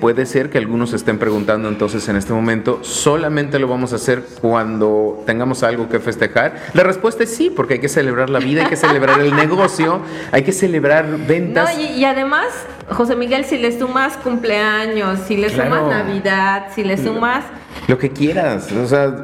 puede 0.00 0.26
ser 0.26 0.50
que 0.50 0.58
algunos 0.58 0.92
estén 0.92 1.18
preguntando 1.18 1.68
entonces 1.68 2.08
en 2.08 2.16
este 2.16 2.32
momento, 2.32 2.78
¿solamente 2.82 3.58
lo 3.58 3.68
vamos 3.68 3.92
a 3.92 3.96
hacer 3.96 4.22
cuando 4.40 5.22
tengamos 5.26 5.62
algo 5.62 5.88
que 5.88 6.00
festejar? 6.00 6.54
La 6.74 6.82
respuesta 6.82 7.24
es 7.24 7.34
sí, 7.34 7.50
porque 7.50 7.74
hay 7.74 7.80
que 7.80 7.88
celebrar 7.88 8.30
la 8.30 8.38
vida, 8.38 8.62
hay 8.62 8.68
que 8.68 8.76
celebrar 8.76 9.20
el 9.20 9.34
negocio, 9.34 10.00
hay 10.32 10.42
que 10.42 10.52
celebrar 10.52 11.06
No, 11.06 11.18
ventas. 11.26 11.76
y, 11.78 12.00
y 12.00 12.04
además, 12.04 12.46
José 12.90 13.16
Miguel, 13.16 13.44
si 13.44 13.58
le 13.58 13.76
sumas 13.78 14.16
cumpleaños, 14.18 15.18
si 15.26 15.36
le 15.36 15.48
Claro. 15.48 15.76
sumas 15.76 15.90
Navidad, 16.04 16.66
si 16.74 16.84
le 16.84 16.96
sumas... 16.96 17.44
Lo 17.88 17.98
que 17.98 18.10
quieras, 18.10 18.70
o 18.72 18.86
sea, 18.86 19.14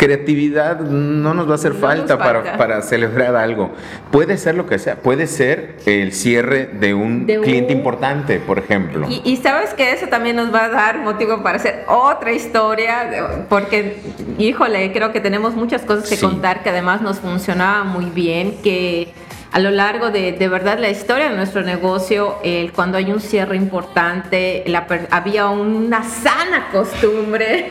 creatividad 0.00 0.80
no 0.80 1.34
nos 1.34 1.46
va 1.46 1.52
a 1.52 1.54
hacer 1.56 1.74
No 1.74 1.80
falta, 1.80 2.16
Para, 2.18 2.56
para 2.56 2.80
celebrar 2.80 3.36
algo. 3.36 3.70
Puede 4.10 4.38
ser 4.38 4.54
lo 4.54 4.66
que 4.66 4.78
sea, 4.78 4.96
puede 4.96 5.26
ser 5.26 5.76
el 5.84 6.12
cierre 6.14 6.66
de 6.66 6.94
un 6.94 7.26
De 7.26 7.38
un- 7.38 7.44
cliente 7.44 7.74
importante, 7.74 8.38
por 8.40 8.58
ejemplo. 8.58 9.06
Y, 9.10 9.20
y 9.24 9.36
sabes 9.36 9.74
que 9.74 9.92
eso 9.92 10.06
también 10.06 10.36
nos 10.36 10.52
va 10.54 10.64
a 10.64 10.68
dar 10.70 10.98
motivo 11.00 11.42
para 11.42 11.56
hacer 11.58 11.84
otra 11.86 12.32
historia, 12.32 13.44
porque, 13.50 14.00
híjole, 14.38 14.90
creo 14.92 15.12
que 15.12 15.20
tenemos 15.20 15.54
muchas 15.54 15.82
cosas 15.82 16.08
que 16.08 16.16
Sí. 16.16 16.24
contar 16.26 16.62
que 16.62 16.70
además 16.70 17.02
nos 17.02 17.18
funcionaba 17.20 17.84
muy 17.84 18.06
bien, 18.06 18.56
que 18.62 19.08
a 19.52 19.58
lo 19.58 19.70
largo 19.70 20.10
de, 20.10 20.32
de 20.32 20.48
verdad 20.48 20.78
la 20.78 20.90
historia 20.90 21.30
de 21.30 21.36
nuestro 21.36 21.62
negocio, 21.62 22.38
cuando 22.74 22.98
hay 22.98 23.10
un 23.12 23.20
cierre 23.20 23.56
importante, 23.56 24.62
la 24.66 24.86
había 25.10 25.48
una 25.48 26.04
sana 26.04 26.68
costumbre. 26.70 27.70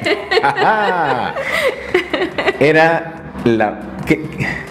Era 2.60 3.14
la 3.46 3.80
que, 4.10 4.26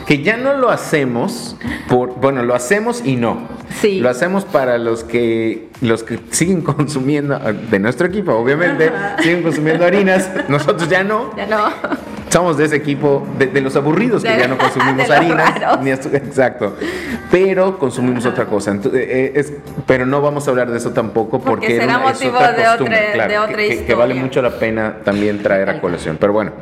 que 0.06 0.22
ya 0.22 0.36
no 0.36 0.54
lo 0.54 0.68
hacemos 0.68 1.56
por 1.88 2.16
bueno 2.16 2.42
lo 2.42 2.54
hacemos 2.54 3.02
y 3.04 3.16
no. 3.16 3.48
Sí. 3.80 4.00
lo 4.00 4.10
hacemos 4.10 4.44
para 4.44 4.76
los 4.78 5.04
que 5.04 5.68
los 5.80 6.02
que 6.02 6.18
siguen 6.30 6.62
consumiendo 6.62 7.38
de 7.38 7.78
nuestro 7.78 8.08
equipo 8.08 8.32
obviamente 8.34 8.90
siguen 9.22 9.42
consumiendo 9.42 9.84
harinas. 9.86 10.28
Nosotros 10.48 10.88
ya 10.88 11.04
no. 11.04 11.34
Ya 11.36 11.46
no. 11.46 11.68
somos 12.30 12.58
de 12.58 12.64
ese 12.66 12.76
equipo 12.76 13.26
de, 13.38 13.46
de 13.46 13.60
los 13.62 13.74
aburridos 13.76 14.22
que 14.22 14.30
De- 14.32 14.38
ya 14.40 14.48
no 14.48 14.58
consumimos 14.64 15.08
harinas 15.08 15.60
raros. 15.60 15.80
ni 15.84 15.90
esto- 15.90 16.08
exacto. 16.12 16.76
Pero 17.30 17.78
consumimos 17.78 18.26
otra 18.26 18.46
cosa. 18.46 18.72
Ento- 18.72 18.90
eh, 18.94 19.32
es- 19.36 19.52
pero 19.86 20.04
no 20.04 20.20
vamos 20.20 20.46
a 20.46 20.50
hablar 20.50 20.70
de 20.70 20.78
eso 20.78 20.90
tampoco 20.90 21.38
porque, 21.40 21.50
Porque 21.68 21.76
era 21.76 21.84
será 21.84 21.98
una- 21.98 22.10
es 22.10 22.14
motivo 22.18 22.36
otra 22.36 22.52
de 22.52 22.64
costumbre, 22.64 22.96
otra- 22.98 23.12
claro, 23.12 23.30
de 23.32 23.38
otra 23.38 23.56
que- 23.56 23.68
que- 23.68 23.84
que 23.84 23.94
vale 23.94 24.14
historia. 24.14 24.22
mucho 24.24 24.42
la 24.42 24.50
pena 24.58 24.96
también 25.04 25.42
traer 25.42 25.70
a 25.70 25.80
colación. 25.80 26.16
Pero 26.20 26.32
bueno 26.32 26.52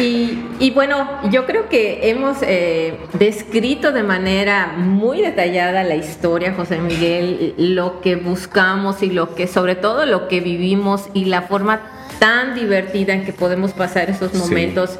Y, 0.00 0.38
y 0.58 0.70
bueno, 0.70 1.06
yo 1.30 1.44
creo 1.46 1.68
que 1.68 2.08
hemos 2.10 2.38
eh, 2.42 2.98
descrito 3.18 3.92
de 3.92 4.02
manera 4.02 4.72
muy 4.76 5.20
detallada 5.20 5.84
la 5.84 5.94
historia, 5.96 6.54
José 6.54 6.78
Miguel, 6.78 7.54
lo 7.58 8.00
que 8.00 8.16
buscamos 8.16 9.02
y 9.02 9.10
lo 9.10 9.34
que, 9.34 9.46
sobre 9.46 9.74
todo 9.74 10.06
lo 10.06 10.26
que 10.28 10.40
vivimos 10.40 11.08
y 11.12 11.26
la 11.26 11.42
forma 11.42 11.80
tan 12.18 12.54
divertida 12.54 13.12
en 13.12 13.24
que 13.24 13.32
podemos 13.32 13.72
pasar 13.72 14.08
esos 14.10 14.32
Sí. 14.32 14.38
momentos 14.38 14.98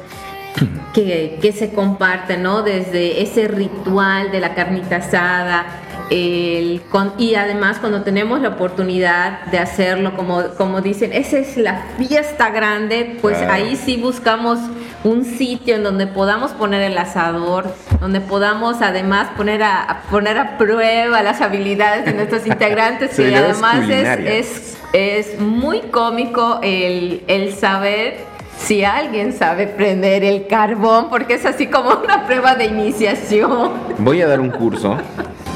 que, 0.93 1.39
que 1.41 1.51
se 1.53 1.71
comparten, 1.71 2.43
¿no? 2.43 2.61
Desde 2.61 3.21
ese 3.23 3.47
ritual 3.47 4.31
de 4.31 4.39
la 4.39 4.53
carnita 4.53 4.97
asada. 4.97 5.65
el 6.09 6.81
con- 6.89 7.13
y 7.17 7.35
además 7.35 7.77
cuando 7.79 8.01
tenemos 8.03 8.41
la 8.41 8.49
oportunidad 8.49 9.45
de 9.45 9.59
hacerlo, 9.59 10.13
como, 10.17 10.43
como 10.57 10.81
dicen, 10.81 11.13
esa 11.13 11.37
es 11.37 11.55
la 11.55 11.85
fiesta 11.97 12.49
grande, 12.49 13.17
pues 13.21 13.37
Claro. 13.37 13.53
ahí 13.53 13.77
sí 13.77 13.95
buscamos 13.95 14.59
un 15.03 15.25
sitio 15.25 15.75
en 15.75 15.83
donde 15.83 16.07
podamos 16.07 16.51
poner 16.51 16.81
el 16.81 16.97
asador, 16.97 17.65
donde 17.99 18.21
podamos 18.21 18.81
además 18.81 19.29
poner 19.35 19.63
a, 19.63 19.81
a 19.81 20.01
poner 20.03 20.37
a 20.37 20.57
prueba 20.57 21.21
las 21.23 21.41
habilidades 21.41 22.05
de 22.05 22.13
nuestros 22.13 22.45
integrantes, 22.47 23.15
que 23.15 23.35
además 23.35 23.89
es, 23.89 24.77
es 24.93 25.39
muy 25.39 25.81
cómico 25.81 26.59
el, 26.61 27.23
el 27.27 27.53
saber 27.53 28.31
si 28.57 28.83
alguien 28.83 29.33
sabe 29.33 29.67
prender 29.67 30.23
el 30.23 30.45
carbón, 30.47 31.09
porque 31.09 31.33
es 31.33 31.45
así 31.45 31.67
como 31.67 31.89
una 32.03 32.25
prueba 32.27 32.55
de 32.55 32.65
iniciación. 32.65 33.71
Voy 33.97 34.21
a 34.21 34.27
dar 34.27 34.39
un 34.39 34.51
curso. 34.51 34.97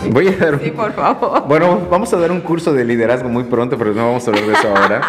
Voy 0.10 0.28
a 0.28 0.32
dar 0.38 0.56
un... 0.56 0.60
Sí, 0.62 0.72
por 0.72 0.94
favor. 0.94 1.44
Bueno, 1.48 1.82
vamos 1.90 2.12
a 2.14 2.18
dar 2.18 2.32
un 2.32 2.42
curso 2.42 2.74
de 2.74 2.84
liderazgo 2.84 3.30
muy 3.30 3.44
pronto, 3.44 3.78
pero 3.78 3.94
no 3.94 4.08
vamos 4.08 4.28
a 4.28 4.32
hablar 4.32 4.46
de 4.46 4.54
eso 4.54 4.76
ahora. 4.76 5.02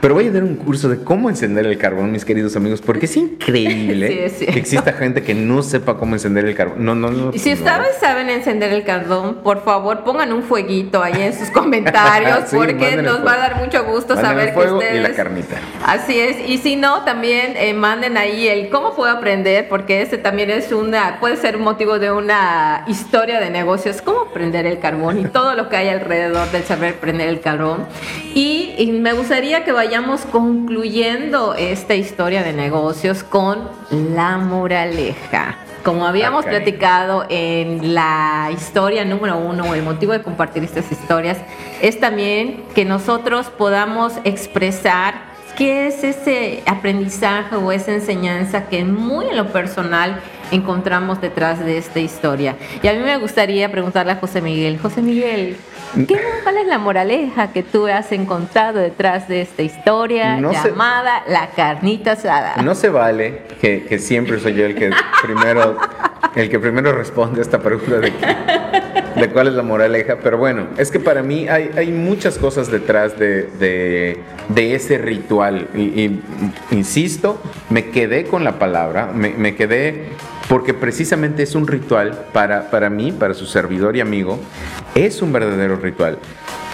Pero 0.00 0.14
voy 0.14 0.28
a 0.28 0.30
dar 0.30 0.44
un 0.44 0.54
curso 0.54 0.88
de 0.88 1.02
cómo 1.02 1.28
encender 1.28 1.66
el 1.66 1.76
carbón, 1.76 2.12
mis 2.12 2.24
queridos 2.24 2.54
amigos, 2.54 2.80
porque 2.80 3.06
es 3.06 3.16
increíble 3.16 4.30
Sí, 4.30 4.44
es 4.46 4.52
que 4.52 4.58
exista 4.58 4.92
gente 4.92 5.22
que 5.22 5.34
no 5.34 5.62
sepa 5.62 5.96
cómo 5.96 6.14
encender 6.14 6.44
el 6.44 6.54
carbón. 6.54 6.84
No, 6.84 6.94
no, 6.94 7.10
no. 7.10 7.30
Y 7.34 7.38
si 7.40 7.50
no. 7.50 7.56
ustedes 7.56 7.96
saben 7.98 8.30
encender 8.30 8.72
el 8.72 8.84
carbón, 8.84 9.38
por 9.42 9.64
favor 9.64 10.04
pongan 10.04 10.32
un 10.32 10.44
fueguito 10.44 11.02
ahí 11.02 11.20
en 11.20 11.32
sus 11.36 11.50
comentarios, 11.52 12.44
Sí, 12.48 12.56
porque 12.56 12.96
nos 13.02 13.26
va 13.26 13.32
a 13.32 13.38
dar 13.38 13.56
mucho 13.56 13.84
gusto 13.84 14.14
Manden 14.14 14.30
saber 14.30 14.48
el 14.48 14.54
fuego 14.54 14.78
que 14.78 14.86
ustedes. 14.86 15.00
y 15.00 15.08
la 15.10 15.16
carnita. 15.16 15.56
Así 15.84 16.20
es, 16.20 16.48
y 16.48 16.58
si 16.58 16.76
no, 16.76 17.02
también 17.02 17.54
eh, 17.56 17.74
manden 17.74 18.16
ahí 18.16 18.46
el 18.46 18.68
cómo 18.70 18.94
puedo 18.94 19.10
aprender, 19.10 19.68
porque 19.68 20.00
este 20.02 20.16
también 20.16 20.50
es 20.50 20.70
una, 20.70 21.18
puede 21.18 21.36
ser 21.36 21.58
motivo 21.58 21.98
de 21.98 22.12
una 22.12 22.84
historia 22.86 23.40
de 23.40 23.50
negocios, 23.50 24.00
cómo 24.00 24.26
prender 24.26 24.64
el 24.66 24.78
carbón 24.78 25.18
y 25.18 25.24
todo 25.24 25.54
lo 25.54 25.68
que 25.68 25.76
hay 25.76 25.88
alrededor 25.88 26.50
del 26.52 26.62
saber 26.62 26.94
prender 26.94 27.28
el 27.28 27.40
carbón. 27.40 27.86
Y, 28.34 28.74
y 28.78 28.92
me 28.92 29.12
gustaría 29.12 29.64
que 29.64 29.72
vayamos 29.88 30.20
concluyendo 30.26 31.54
esta 31.54 31.94
historia 31.94 32.42
de 32.42 32.52
negocios 32.52 33.24
con 33.24 33.70
la 33.90 34.36
moraleja. 34.36 35.56
Como 35.82 36.04
habíamos 36.04 36.44
platicado 36.44 37.24
en 37.30 37.94
la 37.94 38.50
historia 38.52 39.06
número 39.06 39.38
uno, 39.38 39.74
el 39.74 39.82
motivo 39.82 40.12
de 40.12 40.20
compartir 40.20 40.62
estas 40.62 40.92
historias, 40.92 41.38
es 41.80 41.98
también 41.98 42.64
que 42.74 42.84
nosotros 42.84 43.46
podamos 43.46 44.12
expresar 44.24 45.14
qué 45.56 45.86
es 45.86 46.04
ese 46.04 46.62
aprendizaje 46.66 47.56
o 47.56 47.72
esa 47.72 47.94
enseñanza 47.94 48.68
que 48.68 48.84
muy 48.84 49.30
en 49.30 49.38
lo 49.38 49.46
personal 49.46 50.20
encontramos 50.50 51.20
detrás 51.20 51.64
de 51.64 51.78
esta 51.78 52.00
historia. 52.00 52.56
Y 52.82 52.88
a 52.88 52.92
mí 52.94 53.00
me 53.00 53.16
gustaría 53.18 53.70
preguntarle 53.70 54.12
a 54.12 54.16
José 54.16 54.40
Miguel, 54.40 54.78
José 54.78 55.02
Miguel, 55.02 55.56
¿qué, 56.06 56.18
¿cuál 56.42 56.56
es 56.58 56.66
la 56.66 56.78
moraleja 56.78 57.52
que 57.52 57.62
tú 57.62 57.86
has 57.86 58.12
encontrado 58.12 58.78
detrás 58.80 59.28
de 59.28 59.40
esta 59.42 59.62
historia 59.62 60.36
No 60.40 60.52
llamada 60.52 61.22
La 61.28 61.48
Carnita 61.56 62.12
Asada? 62.12 62.56
No 62.62 62.74
se 62.74 62.88
vale 62.88 63.42
que, 63.60 63.84
que 63.84 63.98
siempre 63.98 64.38
soy 64.40 64.54
yo 64.54 64.64
el 64.66 64.74
que 64.74 64.90
primero, 65.22 65.76
el 66.34 66.48
que 66.50 66.58
primero 66.58 66.92
responde 66.92 67.40
a 67.40 67.42
esta 67.42 67.58
pregunta 67.58 67.96
de, 67.98 68.12
qué- 68.12 69.20
de 69.20 69.28
cuál 69.30 69.48
es 69.48 69.54
la 69.54 69.62
moraleja, 69.62 70.16
pero 70.22 70.38
bueno, 70.38 70.68
es 70.78 70.90
que 70.90 71.00
para 71.00 71.22
mí 71.22 71.48
hay, 71.48 71.70
hay 71.76 71.88
muchas 71.90 72.38
cosas 72.38 72.70
detrás 72.70 73.18
de, 73.18 73.44
de- 73.58 74.18
de 74.48 74.74
ese 74.74 74.96
ritual. 74.98 75.68
Y, 75.74 75.80
y, 75.80 76.22
insisto, 76.70 77.40
me 77.70 77.86
quedé 77.90 78.24
con 78.24 78.44
la 78.44 78.58
palabra, 78.58 79.10
me, 79.12 79.30
me 79.30 79.54
quedé 79.56 80.10
porque 80.48 80.74
precisamente 80.74 81.42
es 81.42 81.54
un 81.54 81.66
ritual 81.66 82.26
para, 82.32 82.70
para 82.70 82.90
mí, 82.90 83.12
para 83.12 83.34
su 83.34 83.46
servidor 83.46 83.96
y 83.96 84.00
amigo, 84.00 84.38
es 84.94 85.20
un 85.22 85.32
verdadero 85.32 85.76
ritual. 85.76 86.18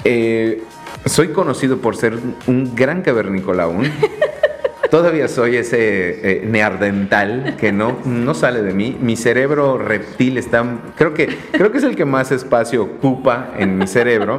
Eh, 0.05 0.63
soy 1.07 1.29
conocido 1.29 1.79
por 1.79 1.97
ser 1.97 2.19
un 2.47 2.75
gran 2.75 3.03
cavernícola 3.03 3.65
aún. 3.65 3.91
Todavía 4.91 5.27
soy 5.27 5.57
ese 5.57 5.79
eh, 5.79 6.47
neardental 6.47 7.57
que 7.59 7.73
no, 7.73 7.99
no 8.05 8.33
sale 8.33 8.63
de 8.63 8.73
mí. 8.73 8.97
Mi 9.01 9.17
cerebro 9.17 9.77
reptil 9.77 10.39
está. 10.39 10.65
Creo 10.97 11.15
que, 11.15 11.37
creo 11.51 11.73
que 11.73 11.79
es 11.79 11.85
el 11.85 11.97
que 11.97 12.05
más 12.05 12.31
espacio 12.31 12.85
ocupa 12.85 13.51
en 13.59 13.77
mi 13.77 13.89
cerebro. 13.89 14.39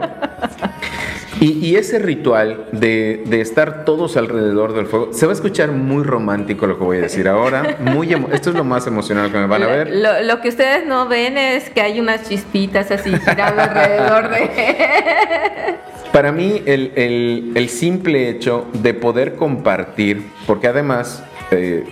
Y, 1.42 1.66
y 1.66 1.76
ese 1.76 2.00
ritual 2.00 2.66
de, 2.72 3.24
de 3.26 3.42
estar 3.42 3.84
todos 3.84 4.16
alrededor 4.16 4.74
del 4.74 4.86
fuego, 4.86 5.10
se 5.12 5.26
va 5.26 5.34
a 5.34 5.36
escuchar 5.36 5.72
muy 5.72 6.04
romántico 6.04 6.66
lo 6.66 6.78
que 6.78 6.84
voy 6.86 6.98
a 7.00 7.02
decir 7.02 7.28
ahora. 7.28 7.76
Muy 7.82 8.14
esto 8.32 8.52
es 8.52 8.56
lo 8.56 8.64
más 8.64 8.88
emocional 8.88 9.32
que 9.32 9.38
me 9.40 9.46
van 9.48 9.64
a 9.64 9.68
ver. 9.68 9.90
Lo, 9.96 10.22
lo 10.24 10.40
que 10.42 10.48
ustedes 10.50 10.86
no 10.88 11.08
ven 11.10 11.38
es 11.38 11.70
que 11.70 11.82
hay 11.82 12.00
unas 12.00 12.28
chispitas 12.30 12.90
así 12.90 13.12
girando 13.18 13.62
alrededor 13.62 14.30
de... 14.30 15.76
Para 16.14 16.32
mí, 16.32 16.62
el, 16.66 16.94
el- 16.96 17.52
el 17.56 17.68
simple 17.70 18.30
hecho 18.30 18.68
de 18.72 18.94
poder 18.94 19.36
compartir, 19.36 20.26
porque 20.48 20.68
además 20.68 21.22
eh, 21.52 21.84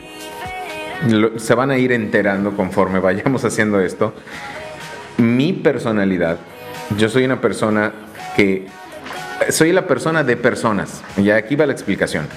lo- 1.10 1.38
se 1.38 1.54
van 1.54 1.72
a 1.72 1.78
ir 1.78 1.92
enterando 1.92 2.56
conforme 2.56 3.00
vayamos 3.00 3.44
haciendo 3.44 3.82
esto, 3.82 4.14
mi 5.18 5.52
personalidad, 5.52 6.38
yo 6.98 7.10
soy 7.10 7.26
una 7.26 7.42
persona 7.42 7.92
que... 8.38 8.68
Soy 9.50 9.72
la 9.72 9.88
persona 9.88 10.24
de 10.24 10.38
personas, 10.38 11.04
y 11.18 11.30
aquí 11.30 11.56
va 11.56 11.66
la 11.66 11.74
explicación. 11.74 12.28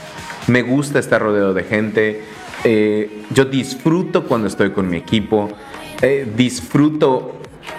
Me 0.46 0.62
gusta 0.62 0.98
estar 0.98 1.20
rodeado 1.20 1.54
de 1.54 1.64
gente, 1.64 2.22
eh, 2.64 3.22
yo 3.30 3.44
disfruto 3.44 4.24
cuando 4.26 4.48
estoy 4.48 4.70
con 4.70 4.88
mi 4.88 4.96
equipo, 4.96 5.50
eh, 6.02 6.26
disfruto 6.36 7.36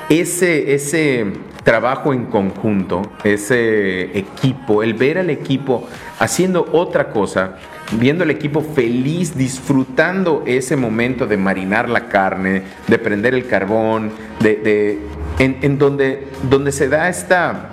ese, 0.09 0.73
ese 0.73 1.25
trabajo 1.63 2.13
en 2.13 2.25
conjunto, 2.25 3.01
ese 3.23 4.17
equipo, 4.17 4.83
el 4.83 4.93
ver 4.93 5.17
al 5.17 5.29
equipo 5.29 5.87
haciendo 6.19 6.67
otra 6.71 7.09
cosa, 7.09 7.57
viendo 7.99 8.23
al 8.23 8.31
equipo 8.31 8.61
feliz, 8.61 9.35
disfrutando 9.35 10.43
ese 10.45 10.75
momento 10.75 11.27
de 11.27 11.37
marinar 11.37 11.89
la 11.89 12.07
carne, 12.07 12.63
de 12.87 12.97
prender 12.97 13.33
el 13.33 13.47
carbón, 13.47 14.11
de, 14.39 14.99
en, 15.39 15.57
en 15.61 15.77
donde, 15.77 16.27
donde 16.49 16.71
se 16.71 16.87
da 16.87 17.09
esta, 17.09 17.71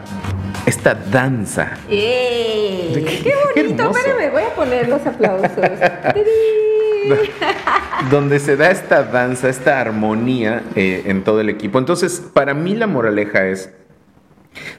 esta 0.66 0.94
danza. 0.94 1.78
¡Ey! 1.90 2.92
Qué- 2.94 3.04
¡Qué 3.04 3.22
qué 3.54 3.62
bonito! 3.62 3.90
Espérame, 3.90 4.32
voy 4.32 4.42
a 4.42 4.54
poner 4.54 4.88
los 4.88 5.04
aplausos. 5.06 5.50
Donde 8.10 8.38
se 8.40 8.56
da 8.56 8.70
esta 8.70 9.02
danza, 9.02 9.48
esta 9.48 9.80
armonía 9.80 10.62
eh, 10.74 11.02
en 11.06 11.24
todo 11.24 11.40
el 11.40 11.48
equipo. 11.48 11.78
Entonces, 11.78 12.22
para 12.32 12.54
mí 12.54 12.74
la 12.74 12.86
moraleja 12.86 13.46
es, 13.46 13.70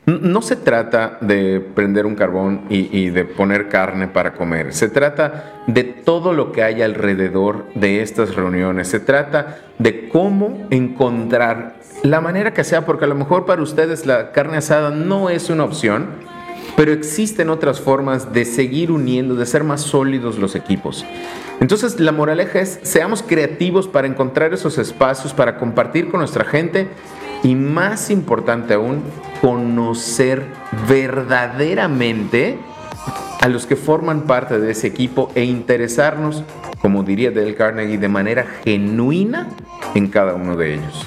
no 0.06 0.42
se 0.42 0.56
trata 0.56 1.18
de 1.22 1.60
prender 1.60 2.06
un 2.06 2.16
carbón 2.16 2.62
y, 2.70 3.10
de 3.10 3.26
poner 3.26 3.70
carne 3.70 4.08
para 4.08 4.34
comer, 4.34 4.74
se 4.74 4.88
trata 4.88 5.64
de 5.68 5.84
todo 5.84 6.34
lo 6.34 6.52
que 6.52 6.64
hay 6.64 6.82
alrededor 6.82 7.66
de 7.74 8.02
estas 8.02 8.36
reuniones, 8.36 8.88
se 8.88 9.00
trata 9.00 9.58
de 9.80 10.08
cómo 10.10 10.68
encontrar 10.70 11.76
la 12.04 12.22
manera 12.22 12.54
que 12.54 12.64
sea, 12.64 12.86
porque 12.86 13.06
a 13.06 13.08
lo 13.08 13.16
mejor 13.16 13.46
para 13.46 13.64
ustedes 13.64 14.06
la 14.06 14.32
carne 14.32 14.58
asada 14.58 14.92
no 14.92 15.30
es 15.30 15.50
una 15.50 15.64
opción, 15.64 16.08
pero 16.78 16.92
existen 16.92 17.50
otras 17.50 17.80
formas 17.80 18.32
de 18.32 18.46
seguir 18.46 18.92
uniendo, 18.92 19.36
de 19.36 19.46
ser 19.46 19.64
más 19.64 19.82
sólidos 19.82 20.38
los 20.38 20.56
equipos. 20.56 21.04
Entonces 21.60 22.00
la 22.00 22.12
moraleja 22.12 22.60
es, 22.60 22.80
seamos 22.84 23.24
creativos 23.24 23.88
para 23.88 24.08
encontrar 24.08 24.54
esos 24.54 24.78
espacios, 24.78 25.34
para 25.34 25.58
compartir 25.58 26.10
con 26.10 26.20
nuestra 26.20 26.44
gente 26.44 26.90
y 27.46 27.54
más 27.54 28.10
importante 28.10 28.74
aún, 28.74 29.04
conocer 29.40 30.48
verdaderamente 30.90 32.58
a 33.40 33.48
los 33.48 33.68
que 33.68 33.76
forman 33.76 34.22
parte 34.22 34.60
de 34.60 34.72
ese 34.72 34.88
equipo 34.88 35.32
e 35.36 35.44
interesarnos, 35.44 36.44
como 36.82 37.04
diría 37.04 37.30
Dale 37.30 37.54
Carnegie, 37.54 38.00
de 38.00 38.10
manera 38.10 38.48
genuina 38.64 39.50
en 39.94 40.08
cada 40.08 40.34
uno 40.34 40.56
de 40.56 40.74
ellos. 40.74 41.06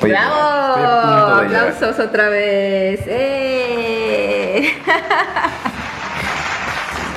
¡Bravo! 0.00 1.48
de. 1.48 1.56
Aplausos 1.56 1.98
otra 1.98 2.28
vez. 2.28 3.00
¡Eh! 3.08 4.72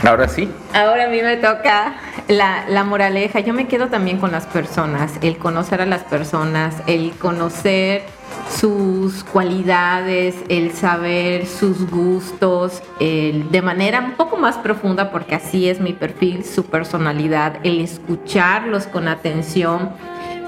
Ahora 0.04 0.28
sí, 0.28 0.52
Ahora 0.74 1.06
a 1.06 1.08
mí 1.08 1.22
me 1.22 1.38
toca 1.38 1.94
la, 2.28 2.66
la 2.68 2.84
moraleja. 2.84 3.42
Yo 3.42 3.54
me 3.54 3.68
quedo 3.68 3.90
también 3.90 4.18
con 4.18 4.32
las 4.32 4.48
personas, 4.48 5.14
el 5.22 5.38
conocer 5.38 5.82
a 5.82 5.86
las 5.86 6.02
personas, 6.02 6.76
el 6.88 7.12
conocer 7.12 8.02
sus 8.50 9.24
cualidades, 9.24 10.36
el 10.50 10.72
saber 10.72 11.46
sus 11.46 11.90
gustos, 11.90 12.82
el, 13.00 13.52
de 13.52 13.62
manera 13.62 14.00
un 14.00 14.14
poco 14.14 14.38
más 14.38 14.58
profunda, 14.58 15.12
porque 15.12 15.36
así 15.36 15.68
es 15.68 15.80
mi 15.80 15.94
perfil, 15.94 16.46
su 16.46 16.66
personalidad, 16.66 17.58
el 17.64 17.82
escucharlos 17.82 18.88
con 18.88 19.08
atención 19.08 19.92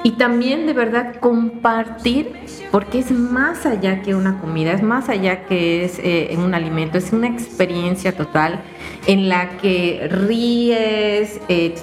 y 0.05 0.11
también 0.11 0.67
de 0.67 0.73
verdad 0.73 1.15
compartir, 1.19 2.31
porque 2.71 2.99
es 2.99 3.09
más 3.09 3.65
allá 3.65 4.03
que 4.03 4.13
una 4.13 4.39
comida, 4.39 4.73
es 4.73 4.83
más 4.83 5.09
allá 5.09 5.45
que 5.45 5.83
es 5.83 5.97
eh, 5.97 6.35
un 6.37 6.53
alimento, 6.53 6.99
es 6.99 7.11
una 7.11 7.27
experiencia 7.27 8.15
total 8.15 8.61
en 9.07 9.29
la 9.29 9.57
que 9.57 10.07
ríes, 10.11 11.41
eh, 11.49 11.73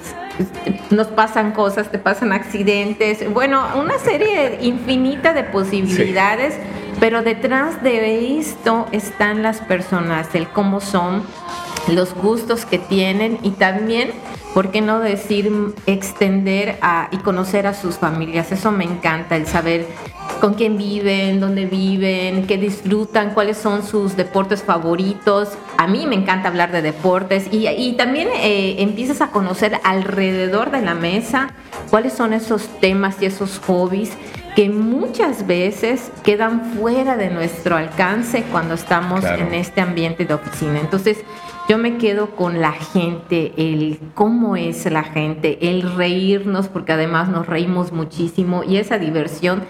nos 0.89 1.07
pasan 1.07 1.51
cosas, 1.51 1.91
te 1.91 1.99
pasan 1.99 2.31
accidentes, 2.31 3.31
bueno, 3.33 3.63
una 3.75 3.97
serie 3.99 4.59
infinita 4.61 5.33
de 5.33 5.43
posibilidades, 5.43 6.55
pero 6.99 7.21
detrás 7.21 7.83
de 7.83 8.39
esto 8.39 8.87
están 8.91 9.43
las 9.43 9.61
personas, 9.61 10.33
el 10.35 10.47
cómo 10.47 10.79
son, 10.81 11.23
los 11.87 12.13
gustos 12.13 12.65
que 12.65 12.79
tienen 12.79 13.39
y 13.43 13.51
también, 13.51 14.11
¿por 14.53 14.71
qué 14.71 14.81
no 14.81 14.99
decir 14.99 15.51
extender 15.85 16.77
a, 16.81 17.09
y 17.11 17.17
conocer 17.17 17.67
a 17.67 17.73
sus 17.73 17.97
familias? 17.97 18.51
Eso 18.51 18.71
me 18.71 18.85
encanta, 18.85 19.35
el 19.35 19.47
saber 19.47 19.85
con 20.39 20.55
quién 20.55 20.77
viven, 20.77 21.39
dónde 21.39 21.65
viven, 21.65 22.47
qué 22.47 22.57
disfrutan, 22.57 23.33
cuáles 23.33 23.57
son 23.57 23.83
sus 23.83 24.15
deportes 24.17 24.63
favoritos. 24.63 25.49
A 25.77 25.87
mí 25.87 26.05
me 26.05 26.15
encanta 26.15 26.49
hablar 26.49 26.71
de 26.71 26.81
deportes 26.81 27.47
y, 27.51 27.67
y 27.67 27.93
también 27.93 28.27
eh, 28.41 28.75
empiezas 28.79 29.21
a 29.21 29.31
conocer 29.31 29.79
alrededor 29.83 30.71
de 30.71 30.81
la 30.81 30.95
mesa 30.95 31.53
cuáles 31.89 32.13
son 32.13 32.33
esos 32.33 32.67
temas 32.79 33.21
y 33.21 33.25
esos 33.25 33.59
hobbies 33.59 34.11
que 34.55 34.69
muchas 34.69 35.47
veces 35.47 36.11
quedan 36.23 36.73
fuera 36.75 37.17
de 37.17 37.29
nuestro 37.29 37.75
alcance 37.75 38.43
cuando 38.51 38.75
estamos 38.75 39.21
Claro. 39.21 39.47
en 39.47 39.53
este 39.53 39.81
ambiente 39.81 40.25
de 40.25 40.33
oficina. 40.35 40.79
Entonces, 40.79 41.23
yo 41.69 41.77
me 41.77 41.97
quedo 41.97 42.31
con 42.35 42.59
la 42.61 42.73
gente, 42.73 43.53
el 43.57 43.99
cómo 44.13 44.55
es 44.57 44.85
la 44.91 45.03
gente, 45.03 45.57
el 45.69 45.95
reírnos, 45.95 46.67
porque 46.67 46.91
además 46.91 47.29
nos 47.29 47.47
reímos 47.47 47.91
muchísimo 47.93 48.63
y 48.63 48.77
esa 48.77 48.97
diversión 48.99 49.63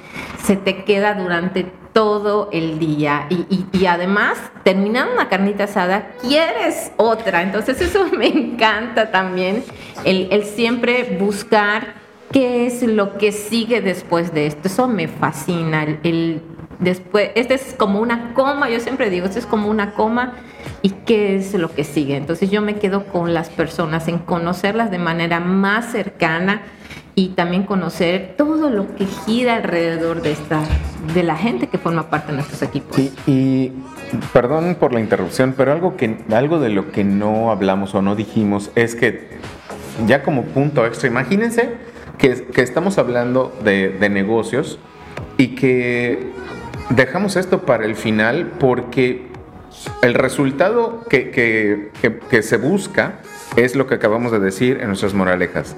se 0.43 0.55
te 0.57 0.83
queda 0.83 1.13
durante 1.13 1.65
todo 1.93 2.49
el 2.51 2.79
día. 2.79 3.27
Y, 3.29 3.45
y- 3.49 3.65
y 3.71 3.85
además, 3.85 4.39
terminando 4.63 5.13
una 5.13 5.29
carnita 5.29 5.65
asada, 5.65 6.13
quieres 6.21 6.91
otra. 6.97 7.43
Entonces, 7.43 7.79
eso 7.79 8.07
me 8.17 8.27
encanta 8.27 9.11
también, 9.11 9.63
el, 10.03 10.27
el 10.31 10.43
siempre 10.45 11.17
buscar 11.21 12.01
qué 12.33 12.65
es 12.65 12.83
lo 12.83 13.17
que 13.17 13.31
sigue 13.31 13.79
después 13.79 14.33
de 14.33 14.47
esto. 14.47 14.67
Eso 14.67 14.87
me 14.87 15.07
fascina. 15.07 15.85
El, 16.03 16.41
después, 16.79 17.29
este 17.35 17.53
es 17.53 17.75
como 17.77 18.01
una 18.01 18.33
coma, 18.33 18.69
yo 18.69 18.79
siempre 18.81 19.09
digo, 19.09 19.27
esto 19.27 19.39
es 19.39 19.45
como 19.45 19.69
una 19.69 19.93
coma 19.93 20.33
y 20.81 20.89
qué 20.89 21.37
es 21.37 21.53
lo 21.53 21.71
que 21.71 21.83
sigue. 21.85 22.17
Entonces 22.17 22.51
yo 22.51 22.61
me 22.61 22.75
quedo 22.75 23.05
con 23.05 23.33
las 23.33 23.49
personas, 23.49 24.07
en 24.07 24.17
conocerlas 24.17 24.91
de 24.91 24.97
manera 24.97 25.39
más 25.39 25.91
cercana 25.91 26.63
y 27.15 27.29
también 27.29 27.63
conocer 27.63 28.33
todo 28.35 28.71
lo 28.71 28.95
que 28.95 29.05
gira 29.05 29.55
alrededor 29.55 30.23
de 30.23 30.31
esta, 30.31 30.63
de 31.13 31.21
la 31.21 31.35
gente 31.35 31.67
que 31.67 31.77
forma 31.77 32.09
parte 32.09 32.31
de 32.31 32.37
nuestros 32.37 32.63
equipos. 32.63 32.97
Y, 32.97 33.13
y, 33.27 33.71
perdón 34.33 34.75
por 34.79 34.91
la 34.91 34.99
interrupción, 34.99 35.53
pero 35.55 35.71
algo, 35.71 35.95
que, 35.95 36.17
algo 36.33 36.59
de 36.59 36.69
lo 36.69 36.91
que 36.91 37.03
no 37.03 37.51
hablamos 37.51 37.93
o 37.93 38.01
no 38.01 38.15
dijimos 38.15 38.71
es 38.73 38.95
que, 38.95 39.29
ya 40.07 40.23
como 40.23 40.41
punto 40.45 40.83
extra, 40.87 41.07
imagínense 41.07 41.92
que, 42.17 42.45
estamos 42.61 42.97
hablando 42.97 43.53
de, 43.63 43.97
negocios 44.09 44.79
y 45.37 45.55
que 45.55 46.31
dejamos 46.89 47.35
esto 47.35 47.61
para 47.63 47.85
el 47.85 47.95
final 47.95 48.51
porque 48.59 49.27
el 50.01 50.13
resultado 50.13 51.03
que- 51.09 51.89
que 52.29 52.41
se 52.43 52.57
busca 52.57 53.19
es 53.55 53.75
lo 53.75 53.87
que 53.87 53.95
acabamos 53.95 54.31
de 54.31 54.39
decir 54.39 54.79
en 54.81 54.87
nuestras 54.87 55.13
moralejas. 55.13 55.75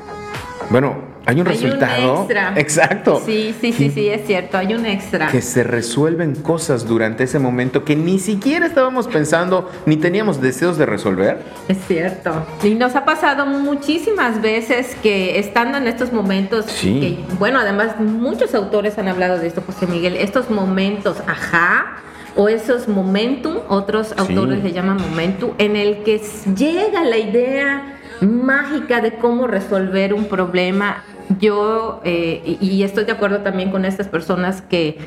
Bueno, 0.69 0.95
hay 1.27 1.41
un 1.41 1.47
Hay 1.47 1.53
resultado. 1.53 2.17
extra. 2.19 2.53
Exacto. 2.55 3.21
Sí, 3.25 3.55
sí, 3.59 3.71
sí, 3.73 3.89
sí, 3.89 4.09
es 4.09 4.25
cierto, 4.27 4.57
hay 4.57 4.73
un 4.73 4.85
extra. 4.85 5.27
que 5.27 5.41
se 5.41 5.63
resuelven 5.63 6.35
cosas 6.35 6.87
durante 6.87 7.23
ese 7.23 7.39
momento 7.39 7.83
que 7.83 7.95
ni 7.95 8.19
siquiera 8.19 8.65
estábamos 8.67 9.07
pensando 9.07 9.69
ni 9.85 9.97
teníamos 9.97 10.39
deseos 10.41 10.77
de 10.77 10.85
resolver. 10.85 11.39
Es 11.67 11.77
cierto. 11.87 12.45
Y 12.63 12.75
nos 12.75 12.95
ha 12.95 13.05
pasado 13.05 13.45
muchísimas 13.45 14.41
veces 14.41 14.95
que 15.01 15.39
estando 15.39 15.77
en 15.77 15.87
estos 15.87 16.11
momentos, 16.13 16.65
Sí. 16.65 16.99
que, 17.27 17.35
bueno, 17.39 17.59
además 17.59 17.99
muchos 17.99 18.53
autores 18.53 18.97
han 18.97 19.07
hablado 19.07 19.39
de 19.39 19.47
esto, 19.47 19.63
José 19.65 19.87
Miguel, 19.87 20.17
estos 20.17 20.49
momentos, 20.49 21.17
ajá, 21.27 21.97
o 22.35 22.49
esos 22.49 22.87
momentum, 22.89 23.59
otros 23.69 24.13
autores 24.17 24.61
le 24.63 24.73
llaman 24.73 24.97
momentum, 24.97 25.51
en 25.57 25.75
el 25.77 26.03
que 26.03 26.21
llega 26.55 27.03
la 27.03 27.17
idea 27.17 27.94
mágica 28.21 29.01
de 29.01 29.13
cómo 29.15 29.47
resolver 29.47 30.13
un 30.13 30.25
problema. 30.25 31.03
Yo, 31.39 32.01
eh, 32.03 32.57
y 32.61 32.83
estoy 32.83 33.05
de 33.05 33.13
acuerdo 33.13 33.39
también 33.39 33.71
con 33.71 33.85
estas 33.85 34.07
personas 34.07 34.61
que 34.61 34.97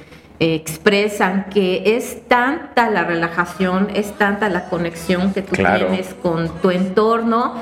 expresan 0.41 1.47
que 1.51 1.97
es 1.97 2.27
tanta 2.29 2.91
la 2.91 3.05
relajación, 3.05 3.89
es 3.95 4.13
tanta 4.13 4.49
la 4.49 4.69
conexión 4.69 5.33
que 5.33 5.43
tú 5.43 5.55
Claro. 5.57 5.87
tienes 5.89 6.15
con 6.15 6.49
tu 6.61 6.71
entorno 6.71 7.55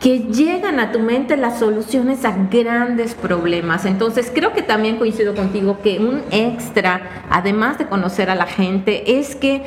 que 0.00 0.20
llegan 0.20 0.80
a 0.80 0.92
tu 0.92 0.98
mente 1.00 1.36
las 1.36 1.58
soluciones 1.58 2.24
a 2.24 2.34
grandes 2.50 3.14
problemas. 3.14 3.84
Entonces 3.84 4.32
creo 4.34 4.54
que 4.54 4.62
también 4.62 4.96
coincido 4.96 5.34
contigo 5.34 5.78
que 5.82 5.98
un 5.98 6.22
extra, 6.30 7.02
además 7.28 7.76
de 7.78 7.86
conocer 7.86 8.30
a 8.30 8.34
la 8.34 8.46
gente, 8.46 9.18
es 9.18 9.36
que 9.36 9.62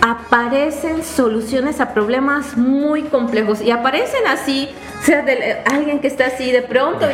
aparecen 0.00 1.02
soluciones 1.04 1.80
a 1.80 1.92
problemas 1.92 2.56
muy 2.56 3.02
complejos 3.04 3.60
y 3.60 3.70
aparecen 3.70 4.26
así, 4.26 4.68
o 5.00 5.04
sea, 5.04 5.22
de, 5.22 5.62
alguien 5.66 6.00
que 6.00 6.06
está 6.06 6.26
así 6.26 6.50
de 6.52 6.62
pronto, 6.62 7.06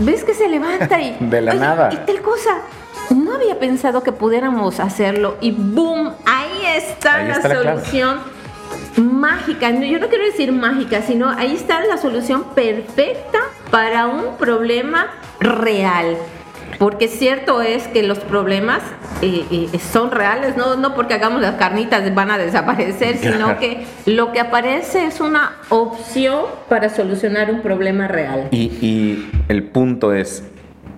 y 0.00 0.04
ves 0.04 0.24
que 0.24 0.34
se 0.34 0.48
levanta 0.48 1.00
y... 1.00 1.16
De 1.20 1.40
la 1.40 1.52
"Oye, 1.52 1.60
nada". 1.60 1.90
Y 1.92 1.96
tal 1.96 2.20
cosa, 2.20 2.58
no 3.10 3.34
había 3.34 3.58
pensado 3.58 4.02
que 4.02 4.12
pudiéramos 4.12 4.80
hacerlo 4.80 5.36
y 5.40 5.52
boom, 5.52 6.12
ahí 6.24 6.66
está 6.76 7.16
Ahí 7.16 7.28
la 7.28 7.34
está 7.36 7.48
la 7.48 7.60
clave. 7.60 7.80
solución 7.80 8.36
mágica. 8.96 9.70
Yo 9.70 9.98
no 9.98 10.08
quiero 10.08 10.24
decir 10.24 10.52
mágica, 10.52 11.02
sino 11.02 11.28
ahí 11.28 11.54
está 11.54 11.84
la 11.84 11.98
solución 11.98 12.44
perfecta 12.54 13.40
para 13.70 14.06
un 14.06 14.36
problema 14.36 15.08
real. 15.40 16.16
Porque 16.78 17.08
cierto 17.08 17.62
es 17.62 17.88
que 17.88 18.02
los 18.02 18.18
problemas 18.18 18.82
eh, 19.22 19.44
eh, 19.50 19.78
son 19.78 20.10
reales, 20.10 20.56
no, 20.56 20.76
no 20.76 20.94
porque 20.94 21.14
hagamos 21.14 21.40
las 21.40 21.54
carnitas 21.54 22.14
van 22.14 22.30
a 22.30 22.38
desaparecer, 22.38 23.16
sino 23.20 23.58
que 23.58 23.86
lo 24.06 24.32
que 24.32 24.40
aparece 24.40 25.06
es 25.06 25.20
una 25.20 25.52
opción 25.70 26.42
para 26.68 26.88
solucionar 26.88 27.50
un 27.50 27.62
problema 27.62 28.08
real. 28.08 28.48
Y, 28.50 28.64
y 28.80 29.30
el 29.48 29.64
punto 29.64 30.12
es, 30.12 30.42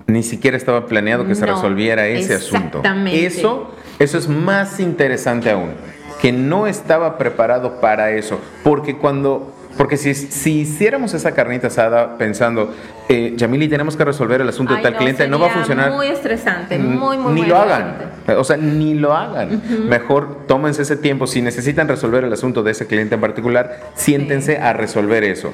ni 0.06 0.22
siquiera 0.22 0.56
estaba 0.56 0.86
planeado 0.86 1.26
que 1.26 1.34
se 1.34 1.46
No, 1.46 1.54
resolviera 1.54 2.06
ese 2.06 2.34
asunto. 2.34 2.78
exactamente. 2.78 3.26
Eso, 3.26 3.70
eso 3.98 4.18
es 4.18 4.28
más 4.28 4.80
interesante 4.80 5.50
aún, 5.50 5.72
que 6.20 6.32
no 6.32 6.66
estaba 6.66 7.18
preparado 7.18 7.80
para 7.80 8.10
eso, 8.10 8.40
porque 8.64 8.96
cuando... 8.96 9.54
Porque 9.76 9.96
si, 9.96 10.14
si 10.14 10.60
hiciéramos 10.60 11.14
esa 11.14 11.32
carnita 11.32 11.68
asada 11.68 12.18
pensando, 12.18 12.74
eh, 13.08 13.34
Yamili, 13.36 13.68
tenemos 13.68 13.96
que 13.96 14.04
resolver 14.04 14.40
el 14.40 14.48
asunto 14.48 14.74
de 14.74 14.82
tal 14.82 14.96
cliente, 14.96 15.28
no 15.28 15.38
va 15.38 15.46
a 15.46 15.50
funcionar. 15.50 15.92
Muy 15.92 16.08
estresante, 16.08 16.78
muy, 16.78 17.16
muy 17.16 17.32
ni 17.34 17.40
muy 17.42 17.48
lo 17.48 17.58
hagan. 17.58 17.96
O 18.36 18.44
sea, 18.44 18.56
ni 18.56 18.94
lo 18.94 19.14
hagan. 19.14 19.62
Mejor 19.88 20.46
tómense 20.46 20.82
ese 20.82 20.96
tiempo. 20.96 21.26
Si 21.26 21.42
necesitan 21.42 21.86
resolver 21.86 22.24
el 22.24 22.32
asunto 22.32 22.62
de 22.62 22.72
ese 22.72 22.86
cliente 22.86 23.14
en 23.14 23.20
particular, 23.20 23.90
siéntense 23.94 24.58
a 24.58 24.72
resolver 24.72 25.22
eso. 25.22 25.52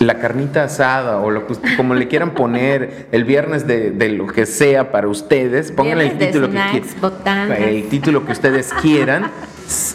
La 0.00 0.18
carnita 0.18 0.64
asada 0.64 1.18
o 1.18 1.30
lo 1.30 1.46
que 1.46 1.54
como 1.78 1.94
le 1.94 2.08
quieran 2.08 2.32
poner, 2.32 3.06
el 3.12 3.24
viernes 3.24 3.66
de, 3.66 3.90
de 3.90 4.10
lo 4.10 4.26
que 4.26 4.44
sea 4.44 4.92
para 4.92 5.08
ustedes, 5.08 5.72
pónganle 5.72 6.08
el 6.08 6.18
título 6.18 6.50
que 6.50 6.82
quieran. 6.82 7.52
El 7.52 7.88
título 7.88 8.26
que 8.26 8.32
ustedes 8.32 8.74
quieran. 8.82 9.30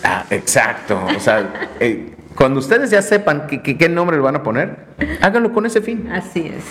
Ah, 0.04 0.26
exacto. 0.32 1.00
O 1.16 1.20
sea, 1.20 1.48
eh, 1.80 2.10
cuando 2.36 2.60
ustedes 2.60 2.90
ya 2.92 3.02
sepan 3.02 3.48
que- 3.48 3.62
que- 3.62 3.78
qué 3.78 3.90
nombre 3.90 4.16
le 4.18 4.22
van 4.24 4.36
a 4.36 4.44
poner, 4.44 4.78
háganlo 5.22 5.52
con 5.54 5.66
ese 5.66 5.82
fin. 5.82 6.10
Así 6.12 6.48
es. 6.56 6.64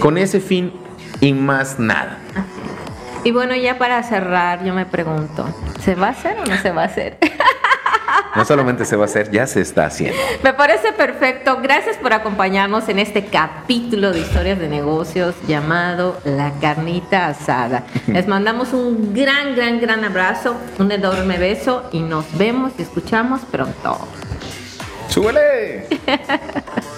Con 0.00 0.18
ese 0.18 0.40
fin 0.40 0.72
y 1.20 1.32
más 1.32 1.78
nada. 1.78 2.18
Y 3.24 3.32
bueno, 3.32 3.54
ya 3.56 3.78
para 3.78 4.02
cerrar, 4.04 4.64
yo 4.64 4.72
me 4.74 4.86
pregunto, 4.86 5.46
¿se 5.82 5.94
va 5.94 6.08
a 6.08 6.10
hacer 6.10 6.36
o 6.38 6.44
no 6.46 6.56
se 6.58 6.70
va 6.70 6.82
a 6.82 6.86
hacer? 6.86 7.18
No 8.36 8.44
solamente 8.44 8.84
se 8.84 8.94
va 8.94 9.02
a 9.02 9.06
hacer, 9.06 9.30
ya 9.30 9.46
se 9.46 9.60
está 9.60 9.86
haciendo. 9.86 10.16
Me 10.44 10.52
parece 10.54 10.92
perfecto. 10.92 11.58
Gracias 11.62 11.96
por 11.96 12.12
acompañarnos 12.12 12.88
en 12.88 12.98
este 12.98 13.24
capítulo 13.26 14.12
de 14.12 14.20
historias 14.20 14.58
de 14.58 14.68
negocios 14.68 15.34
llamado 15.48 16.18
La 16.24 16.52
Carnita 16.60 17.26
Asada. 17.26 17.84
Les 18.06 18.28
mandamos 18.28 18.72
un 18.72 19.12
gran, 19.12 19.56
gran, 19.56 19.80
gran 19.80 20.04
abrazo, 20.04 20.56
un 20.78 20.92
enorme 20.92 21.36
beso 21.38 21.88
y 21.92 22.00
nos 22.00 22.26
vemos 22.38 22.72
y 22.78 22.82
escuchamos 22.82 23.40
pronto. 23.50 23.98
¡Súbele! 25.08 25.86